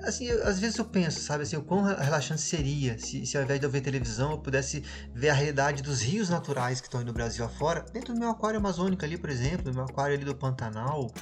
Assim, 0.00 0.26
eu, 0.26 0.46
às 0.46 0.58
vezes 0.58 0.76
eu 0.78 0.84
penso, 0.84 1.20
sabe, 1.20 1.44
assim, 1.44 1.56
o 1.56 1.62
quão 1.62 1.82
relaxante 1.82 2.40
seria 2.40 2.98
se, 2.98 3.24
se 3.24 3.36
ao 3.36 3.44
invés 3.44 3.60
de 3.60 3.66
eu 3.66 3.70
ver 3.70 3.80
televisão 3.82 4.32
eu 4.32 4.38
pudesse 4.38 4.82
ver 5.14 5.28
a 5.28 5.34
realidade 5.34 5.82
dos 5.82 6.00
rios 6.00 6.28
naturais 6.28 6.80
que 6.80 6.88
estão 6.88 7.00
aí 7.00 7.06
no 7.06 7.12
Brasil 7.12 7.44
afora, 7.44 7.84
dentro 7.92 8.14
do 8.14 8.18
meu 8.18 8.30
aquário 8.30 8.58
amazônico 8.58 9.04
ali, 9.04 9.16
por 9.16 9.30
exemplo, 9.30 9.68
no 9.68 9.74
meu 9.74 9.84
aquário 9.84 10.16
ali 10.16 10.24
do 10.24 10.34
Pantanal, 10.34 11.12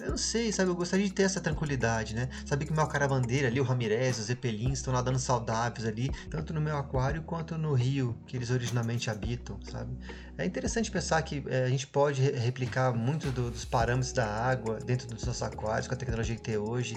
eu 0.00 0.10
não 0.10 0.18
sei, 0.18 0.52
sabe? 0.52 0.70
Eu 0.70 0.74
gostaria 0.74 1.06
de 1.06 1.12
ter 1.12 1.24
essa 1.24 1.40
tranquilidade, 1.40 2.14
né? 2.14 2.28
Saber 2.46 2.64
que 2.64 2.72
o 2.72 2.74
meu 2.74 2.86
caravandeira 2.86 3.48
ali, 3.48 3.60
o 3.60 3.64
Ramirez, 3.64 4.18
os 4.18 4.26
Zeppelins 4.26 4.78
estão 4.78 4.92
nadando 4.92 5.18
saudáveis 5.18 5.86
ali, 5.86 6.10
tanto 6.30 6.54
no 6.54 6.60
meu 6.60 6.76
aquário 6.76 7.22
quanto 7.22 7.56
no 7.58 7.74
rio 7.74 8.16
que 8.26 8.36
eles 8.36 8.50
originalmente 8.50 9.10
habitam, 9.10 9.58
sabe? 9.70 9.96
É 10.38 10.44
interessante 10.44 10.90
pensar 10.90 11.20
que 11.22 11.44
é, 11.48 11.64
a 11.64 11.68
gente 11.68 11.86
pode 11.86 12.22
replicar 12.22 12.94
muito 12.94 13.30
do, 13.30 13.50
dos 13.50 13.64
parâmetros 13.64 14.12
da 14.12 14.26
água 14.26 14.78
dentro 14.78 15.06
dos 15.06 15.24
nossos 15.24 15.42
aquários 15.42 15.86
com 15.86 15.94
a 15.94 15.96
tecnologia 15.96 16.34
que 16.34 16.42
tem 16.42 16.56
hoje, 16.56 16.96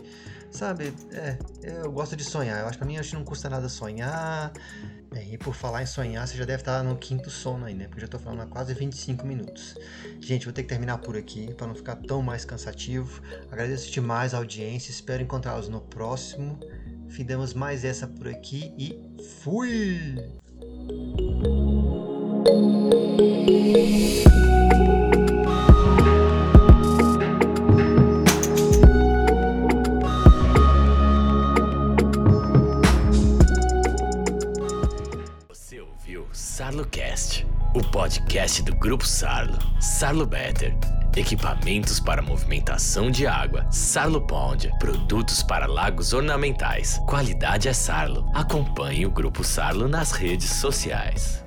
sabe? 0.50 0.94
É, 1.12 1.38
eu 1.62 1.92
gosto 1.92 2.16
de 2.16 2.24
sonhar. 2.24 2.62
Eu 2.62 2.68
acho 2.68 2.74
que 2.74 2.78
pra 2.78 2.88
mim 2.88 2.98
acho 2.98 3.10
que 3.10 3.16
não 3.16 3.26
custa 3.26 3.50
nada 3.50 3.68
sonhar. 3.68 4.54
Bem, 5.14 5.36
e 5.36 5.38
por 5.38 5.54
falar 5.54 5.84
em 5.84 5.86
sonhar, 5.86 6.28
você 6.28 6.36
já 6.36 6.44
deve 6.44 6.64
estar 6.64 6.84
no 6.84 6.98
quinto 6.98 7.30
sono 7.30 7.66
aí, 7.66 7.76
né? 7.76 7.86
Porque 7.86 8.00
eu 8.00 8.02
já 8.02 8.08
tô 8.08 8.18
falando 8.18 8.42
há 8.42 8.48
quase 8.48 8.74
25 8.74 9.28
minutos. 9.28 9.76
Gente, 10.20 10.46
vou 10.46 10.52
ter 10.52 10.64
que 10.64 10.70
terminar 10.70 10.98
por 10.98 11.16
aqui 11.16 11.54
para 11.54 11.68
não 11.68 11.76
ficar 11.76 11.98
tão 11.98 12.20
mais 12.24 12.44
cansativo. 12.44 13.22
Agradeço 13.52 13.92
demais 13.92 14.34
a 14.34 14.38
audiência, 14.38 14.90
espero 14.90 15.22
encontrá-los 15.22 15.70
no 15.70 15.82
próximo. 15.82 16.60
Findemos 17.10 17.54
mais 17.54 17.86
essa 17.86 18.08
por 18.08 18.28
aqui 18.28 18.74
e 18.76 19.00
fui! 19.44 20.18
SarloCast, 36.94 37.48
o 37.74 37.82
podcast 37.82 38.62
do 38.62 38.76
Grupo 38.76 39.06
Sarlo. 39.06 39.58
Sarlo 39.80 40.28
Better. 40.28 40.76
Equipamentos 41.16 42.00
para 42.00 42.22
movimentação 42.22 43.10
de 43.10 43.26
água. 43.26 43.66
Sarlo 43.72 44.22
Pond. 44.22 44.72
Produtos 44.80 45.42
para 45.42 45.66
lagos 45.66 46.14
ornamentais. 46.14 47.00
Qualidade 47.08 47.68
é 47.68 47.74
Sarlo. 47.74 48.30
Acompanhe 48.34 49.08
o 49.08 49.12
Grupo 49.12 49.44
Sarlo 49.44 49.88
nas 49.88 50.12
redes 50.12 50.52
sociais. 50.52 51.43